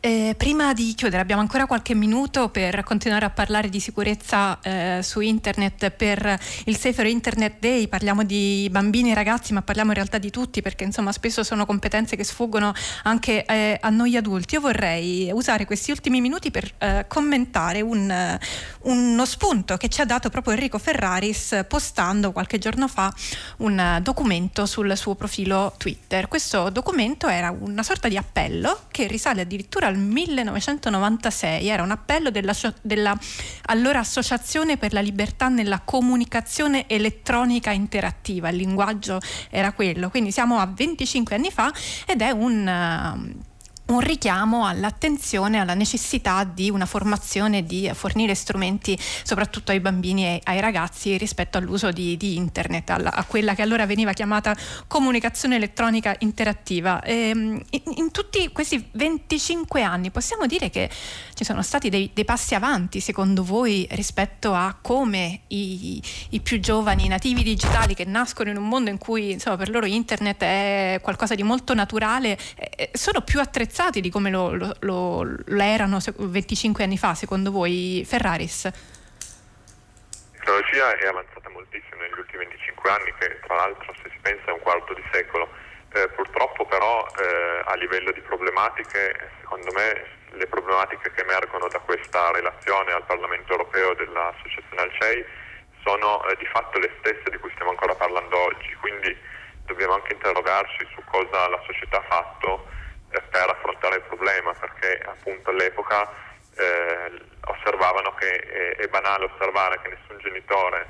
Eh, 0.00 0.34
prima 0.64 0.72
di 0.72 0.94
chiudere 0.94 1.20
abbiamo 1.20 1.42
ancora 1.42 1.66
qualche 1.66 1.94
minuto 1.94 2.48
per 2.48 2.82
continuare 2.84 3.26
a 3.26 3.30
parlare 3.30 3.68
di 3.68 3.80
sicurezza 3.80 4.58
eh, 4.62 5.00
su 5.02 5.20
internet 5.20 5.90
per 5.90 6.38
il 6.64 6.76
Safer 6.78 7.04
Internet 7.04 7.58
Day, 7.58 7.86
parliamo 7.86 8.22
di 8.22 8.66
bambini 8.70 9.10
e 9.10 9.14
ragazzi 9.14 9.52
ma 9.52 9.60
parliamo 9.60 9.90
in 9.90 9.96
realtà 9.96 10.16
di 10.16 10.30
tutti 10.30 10.62
perché 10.62 10.84
insomma 10.84 11.12
spesso 11.12 11.42
sono 11.42 11.66
competenze 11.66 12.16
che 12.16 12.24
sfuggono 12.24 12.72
anche 13.02 13.44
eh, 13.44 13.76
a 13.78 13.90
noi 13.90 14.16
adulti. 14.16 14.54
Io 14.54 14.62
vorrei 14.62 15.30
usare 15.34 15.66
questi 15.66 15.90
ultimi 15.90 16.22
minuti 16.22 16.50
per 16.50 16.72
eh, 16.78 17.04
commentare 17.08 17.82
un, 17.82 18.38
uno 18.82 19.24
spunto 19.26 19.76
che 19.76 19.90
ci 19.90 20.00
ha 20.00 20.06
dato 20.06 20.30
proprio 20.30 20.54
Enrico 20.54 20.78
Ferraris 20.78 21.64
postando 21.68 22.32
qualche 22.32 22.56
giorno 22.56 22.88
fa 22.88 23.12
un 23.58 23.98
documento 24.00 24.64
sul 24.64 24.96
suo 24.96 25.14
profilo 25.14 25.74
Twitter. 25.76 26.26
Questo 26.26 26.70
documento 26.70 27.28
era 27.28 27.50
una 27.50 27.82
sorta 27.82 28.08
di 28.08 28.16
appello 28.16 28.84
che 28.90 29.06
risale 29.06 29.42
addirittura 29.42 29.88
al 29.88 29.96
dal 29.96 30.02
1996, 30.54 31.68
era 31.68 31.82
un 31.82 31.90
appello 31.90 32.30
della, 32.30 32.54
della 32.82 33.18
allora 33.66 33.98
Associazione 33.98 34.76
per 34.76 34.92
la 34.92 35.00
Libertà 35.00 35.48
nella 35.48 35.80
Comunicazione 35.80 36.88
Elettronica 36.88 37.70
Interattiva, 37.70 38.48
il 38.48 38.56
linguaggio 38.56 39.20
era 39.50 39.72
quello, 39.72 40.10
quindi 40.10 40.30
siamo 40.30 40.58
a 40.58 40.66
25 40.66 41.34
anni 41.34 41.50
fa 41.50 41.72
ed 42.06 42.22
è 42.22 42.30
un 42.30 43.52
un 43.86 44.00
richiamo 44.00 44.66
all'attenzione, 44.66 45.58
alla 45.58 45.74
necessità 45.74 46.44
di 46.44 46.70
una 46.70 46.86
formazione, 46.86 47.64
di 47.64 47.90
fornire 47.92 48.34
strumenti 48.34 48.98
soprattutto 49.22 49.72
ai 49.72 49.80
bambini 49.80 50.24
e 50.24 50.40
ai 50.44 50.60
ragazzi 50.60 51.18
rispetto 51.18 51.58
all'uso 51.58 51.90
di, 51.90 52.16
di 52.16 52.36
internet, 52.36 52.88
alla, 52.90 53.12
a 53.12 53.24
quella 53.24 53.54
che 53.54 53.60
allora 53.60 53.84
veniva 53.84 54.12
chiamata 54.12 54.56
comunicazione 54.86 55.56
elettronica 55.56 56.16
interattiva. 56.20 57.02
E, 57.02 57.28
ehm, 57.28 57.62
in, 57.70 57.82
in, 57.96 58.10
tutti 58.10 58.50
questi 58.52 58.88
25 58.92 59.82
anni 59.82 60.10
possiamo 60.10 60.46
dire 60.46 60.70
che 60.70 60.88
ci 61.34 61.44
sono 61.44 61.62
stati 61.62 61.90
dei, 61.90 62.10
dei 62.14 62.24
passi 62.24 62.54
avanti 62.54 63.00
secondo 63.00 63.44
voi 63.44 63.86
rispetto 63.90 64.54
a 64.54 64.78
come 64.80 65.40
i, 65.48 66.00
i, 66.30 66.40
più 66.40 66.58
giovani 66.58 67.06
nativi 67.08 67.42
digitali 67.42 67.94
che 67.94 68.04
nascono 68.04 68.48
in 68.48 68.56
un 68.56 68.66
mondo 68.66 68.88
in 68.88 68.98
cui 68.98 69.32
insomma, 69.32 69.56
per 69.56 69.68
loro 69.68 69.84
internet 69.84 70.42
è 70.42 71.00
qualcosa 71.02 71.34
di 71.34 71.42
molto 71.42 71.74
naturale, 71.74 72.38
eh, 72.56 72.90
sono 72.94 73.20
più 73.20 73.40
attrezzati 73.40 73.73
apprezzati 73.74 74.00
di 74.00 74.08
come 74.08 74.30
lo, 74.30 74.54
lo, 74.54 74.76
lo, 74.80 75.26
lo 75.44 75.62
erano 75.62 75.98
25 75.98 76.84
anni 76.84 76.96
fa, 76.96 77.14
secondo 77.14 77.50
voi, 77.50 78.04
Ferraris? 78.06 78.64
La 78.64 78.70
tecnologia 80.38 80.94
è 80.94 81.06
avanzata 81.08 81.50
moltissimo 81.50 82.00
negli 82.00 82.14
ultimi 82.16 82.46
25 82.46 82.90
anni, 82.90 83.12
che 83.18 83.40
tra 83.44 83.56
l'altro 83.56 83.92
se 84.00 84.10
si 84.10 84.18
pensa 84.22 84.44
è 84.46 84.52
un 84.52 84.60
quarto 84.60 84.94
di 84.94 85.02
secolo. 85.10 85.50
Eh, 85.90 86.08
purtroppo 86.14 86.64
però 86.66 87.06
eh, 87.18 87.62
a 87.66 87.74
livello 87.74 88.12
di 88.12 88.20
problematiche, 88.20 89.30
secondo 89.40 89.72
me 89.72 90.06
le 90.38 90.46
problematiche 90.46 91.10
che 91.10 91.22
emergono 91.22 91.66
da 91.66 91.78
questa 91.80 92.30
relazione 92.30 92.92
al 92.92 93.04
Parlamento 93.04 93.52
europeo 93.52 93.94
dell'associazione 93.94 94.82
Alcei 94.82 95.24
sono 95.82 96.24
eh, 96.26 96.36
di 96.36 96.46
fatto 96.46 96.78
le 96.78 96.90
stesse 96.98 97.30
di 97.30 97.38
cui 97.38 97.50
stiamo 97.54 97.70
ancora 97.70 97.94
parlando 97.94 98.38
oggi, 98.38 98.72
quindi 98.78 99.16
dobbiamo 99.66 99.94
anche 99.94 100.12
interrogarci 100.12 100.86
su 100.94 101.02
cosa 101.10 101.48
la 101.48 101.62
società 101.66 101.98
ha 101.98 102.06
fatto 102.08 102.74
per 103.22 103.50
affrontare 103.50 103.96
il 103.96 104.02
problema 104.02 104.52
perché 104.54 105.00
appunto 105.04 105.50
all'epoca 105.50 106.08
eh, 106.56 107.10
osservavano 107.46 108.14
che 108.14 108.30
è, 108.30 108.76
è, 108.76 108.88
banale 108.88 109.24
osservare 109.24 109.80
che 109.82 109.88
nessun 109.88 110.18
genitore 110.18 110.86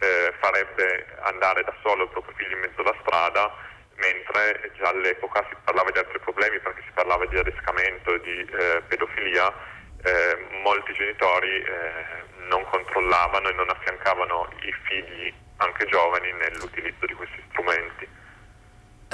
eh, 0.00 0.32
farebbe 0.40 1.06
andare 1.22 1.62
da 1.62 1.74
solo 1.82 2.04
il 2.04 2.08
proprio 2.08 2.34
figlio 2.36 2.54
in 2.54 2.60
mezzo 2.60 2.80
alla 2.80 2.96
strada 3.00 3.54
mentre 3.96 4.72
già 4.76 4.88
all'epoca 4.88 5.44
si 5.48 5.56
parlava 5.64 5.90
di 5.90 5.98
altri 5.98 6.18
problemi 6.18 6.58
perché 6.58 6.82
si 6.82 6.90
parlava 6.94 7.24
di 7.26 7.38
adescamento, 7.38 8.16
di 8.18 8.40
eh, 8.40 8.82
pedofilia, 8.88 9.52
eh, 10.02 10.46
molti 10.62 10.92
genitori 10.94 11.62
eh, 11.62 12.24
non 12.48 12.64
controllavano 12.64 13.48
e 13.48 13.52
non 13.52 13.70
affiancavano 13.70 14.48
i 14.62 14.74
figli 14.84 15.32
anche 15.58 15.86
giovani 15.86 16.32
nell'utilizzo. 16.32 16.81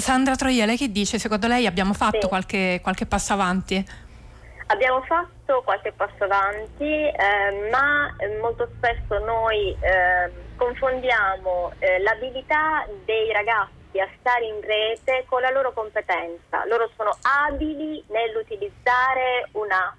Sandra 0.09 0.37
Troia, 0.37 0.65
lei 0.65 0.79
che 0.79 0.91
dice? 0.91 1.19
Secondo 1.19 1.47
lei 1.49 1.67
abbiamo 1.67 1.93
fatto 1.93 2.23
sì. 2.23 2.29
qualche, 2.29 2.81
qualche, 2.83 3.05
passo 3.05 3.35
avanti? 3.35 3.77
Abbiamo 4.69 5.03
fatto 5.03 5.61
qualche 5.63 5.93
passo 5.93 6.25
avanti, 6.25 6.83
eh, 6.83 7.69
ma 7.71 8.17
molto 8.41 8.67
spesso 8.79 9.23
noi 9.27 9.77
eh, 9.79 10.33
confondiamo 10.57 11.73
eh, 11.79 11.99
l'abilità 12.01 12.87
dei 13.05 13.31
ragazzi 13.35 14.01
a 14.01 14.09
stare 14.19 14.47
in 14.47 14.63
rete 14.63 15.27
con 15.29 15.43
la 15.43 15.51
loro 15.51 15.75
competenza. 15.75 16.65
Loro 16.65 16.89
sono 16.97 17.15
abili 17.45 18.03
nell'utilizzare 18.09 19.51
una 19.53 19.95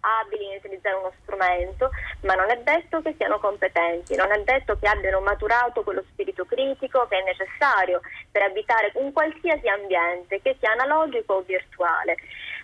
abili 0.00 0.46
in 0.46 0.56
utilizzare 0.58 0.96
uno 0.96 1.12
strumento, 1.22 1.90
ma 2.22 2.34
non 2.34 2.50
è 2.50 2.56
detto 2.58 3.02
che 3.02 3.14
siano 3.16 3.38
competenti, 3.38 4.14
non 4.16 4.32
è 4.32 4.42
detto 4.42 4.78
che 4.78 4.88
abbiano 4.88 5.20
maturato 5.20 5.82
quello 5.82 6.04
spirito 6.12 6.44
critico 6.44 7.06
che 7.08 7.18
è 7.18 7.24
necessario 7.24 8.00
per 8.30 8.42
abitare 8.42 8.90
un 8.94 9.12
qualsiasi 9.12 9.68
ambiente, 9.68 10.40
che 10.42 10.56
sia 10.58 10.72
analogico 10.72 11.34
o 11.34 11.40
virtuale. 11.42 12.16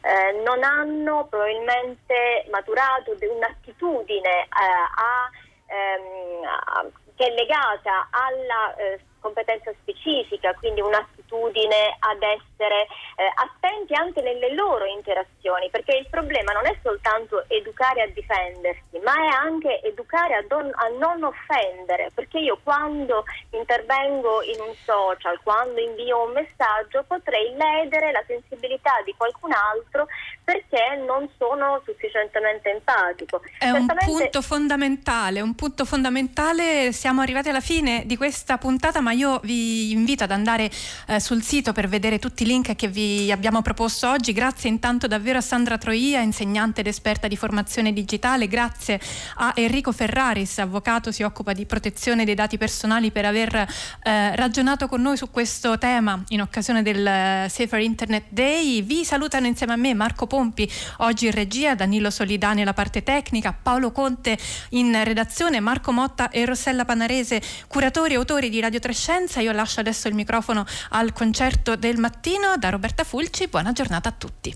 Eh, 0.02 0.42
non 0.44 0.64
hanno 0.64 1.26
probabilmente 1.30 2.46
maturato 2.50 3.14
un'attitudine 3.20 4.42
eh, 4.42 4.48
a, 4.48 5.30
ehm, 5.66 6.44
a, 6.44 6.86
che 7.14 7.26
è 7.26 7.30
legata 7.30 8.08
alla 8.10 8.74
eh, 8.76 8.98
competenza 9.22 9.72
specifica, 9.80 10.52
quindi 10.54 10.82
un'attitudine 10.82 11.96
ad 11.98 12.20
essere 12.20 12.82
eh, 13.16 13.30
attenti 13.36 13.94
anche 13.94 14.20
nelle 14.20 14.52
loro 14.52 14.84
interazioni, 14.84 15.70
perché 15.70 15.96
il 15.96 16.08
problema 16.10 16.52
non 16.52 16.66
è 16.66 16.76
soltanto 16.82 17.44
educare 17.48 18.02
a 18.02 18.08
difendersi, 18.08 18.98
ma 19.02 19.14
è 19.14 19.28
anche 19.40 19.80
educare 19.82 20.34
a, 20.34 20.44
don- 20.46 20.74
a 20.74 20.88
non 20.98 21.22
offendere, 21.22 22.10
perché 22.12 22.38
io 22.38 22.58
quando 22.62 23.24
intervengo 23.50 24.42
in 24.42 24.60
un 24.60 24.74
social, 24.84 25.40
quando 25.42 25.80
invio 25.80 26.26
un 26.26 26.32
messaggio, 26.32 27.04
potrei 27.06 27.54
ledere 27.54 28.10
la 28.12 28.22
sensibilità 28.26 29.00
di 29.04 29.14
qualcun 29.16 29.52
altro 29.52 30.06
perché 30.44 30.96
non 31.06 31.28
sono 31.38 31.80
sufficientemente 31.84 32.70
empatico. 32.70 33.40
È 33.58 33.70
Certamente... 33.70 34.04
un 34.06 34.16
punto 34.18 34.42
fondamentale, 34.42 35.40
un 35.40 35.54
punto 35.54 35.84
fondamentale, 35.84 36.92
siamo 36.92 37.20
arrivati 37.20 37.48
alla 37.48 37.60
fine 37.60 38.02
di 38.04 38.16
questa 38.16 38.58
puntata, 38.58 39.00
ma 39.00 39.11
io 39.12 39.40
vi 39.44 39.90
invito 39.92 40.24
ad 40.24 40.30
andare 40.30 40.70
eh, 41.06 41.20
sul 41.20 41.42
sito 41.42 41.72
per 41.72 41.88
vedere 41.88 42.18
tutti 42.18 42.42
i 42.42 42.46
link 42.46 42.74
che 42.74 42.88
vi 42.88 43.30
abbiamo 43.30 43.62
proposto 43.62 44.10
oggi. 44.10 44.32
Grazie 44.32 44.68
intanto 44.68 45.06
davvero 45.06 45.38
a 45.38 45.40
Sandra 45.40 45.78
Troia, 45.78 46.20
insegnante 46.20 46.80
ed 46.80 46.86
esperta 46.86 47.28
di 47.28 47.36
formazione 47.36 47.92
digitale, 47.92 48.48
grazie 48.48 49.00
a 49.36 49.52
Enrico 49.56 49.92
Ferraris, 49.92 50.58
avvocato, 50.58 51.12
si 51.12 51.22
occupa 51.22 51.52
di 51.52 51.66
protezione 51.66 52.24
dei 52.24 52.34
dati 52.34 52.58
personali 52.58 53.10
per 53.10 53.24
aver 53.24 53.54
eh, 53.54 54.36
ragionato 54.36 54.88
con 54.88 55.00
noi 55.00 55.16
su 55.16 55.30
questo 55.30 55.78
tema 55.78 56.22
in 56.28 56.40
occasione 56.40 56.82
del 56.82 57.48
Safer 57.48 57.80
Internet 57.80 58.24
Day. 58.28 58.82
Vi 58.82 59.04
salutano 59.04 59.46
insieme 59.46 59.72
a 59.72 59.76
me 59.76 59.94
Marco 59.94 60.26
Pompi, 60.26 60.70
oggi 60.98 61.26
in 61.26 61.32
regia, 61.32 61.74
Danilo 61.74 62.10
Solidani 62.10 62.62
alla 62.62 62.74
parte 62.74 63.02
tecnica, 63.02 63.52
Paolo 63.52 63.92
Conte 63.92 64.38
in 64.70 64.98
redazione, 65.04 65.60
Marco 65.60 65.92
Motta 65.92 66.30
e 66.30 66.44
Rossella 66.44 66.84
Panarese, 66.84 67.40
curatori 67.68 68.14
e 68.14 68.16
autori 68.16 68.48
di 68.48 68.60
Radio 68.60 68.78
Trescenza. 69.02 69.40
Io 69.40 69.50
lascio 69.50 69.80
adesso 69.80 70.06
il 70.06 70.14
microfono 70.14 70.64
al 70.90 71.12
concerto 71.12 71.74
del 71.74 71.98
mattino 71.98 72.56
da 72.56 72.68
Roberta 72.70 73.02
Fulci. 73.02 73.48
Buona 73.48 73.72
giornata 73.72 74.10
a 74.10 74.12
tutti. 74.12 74.54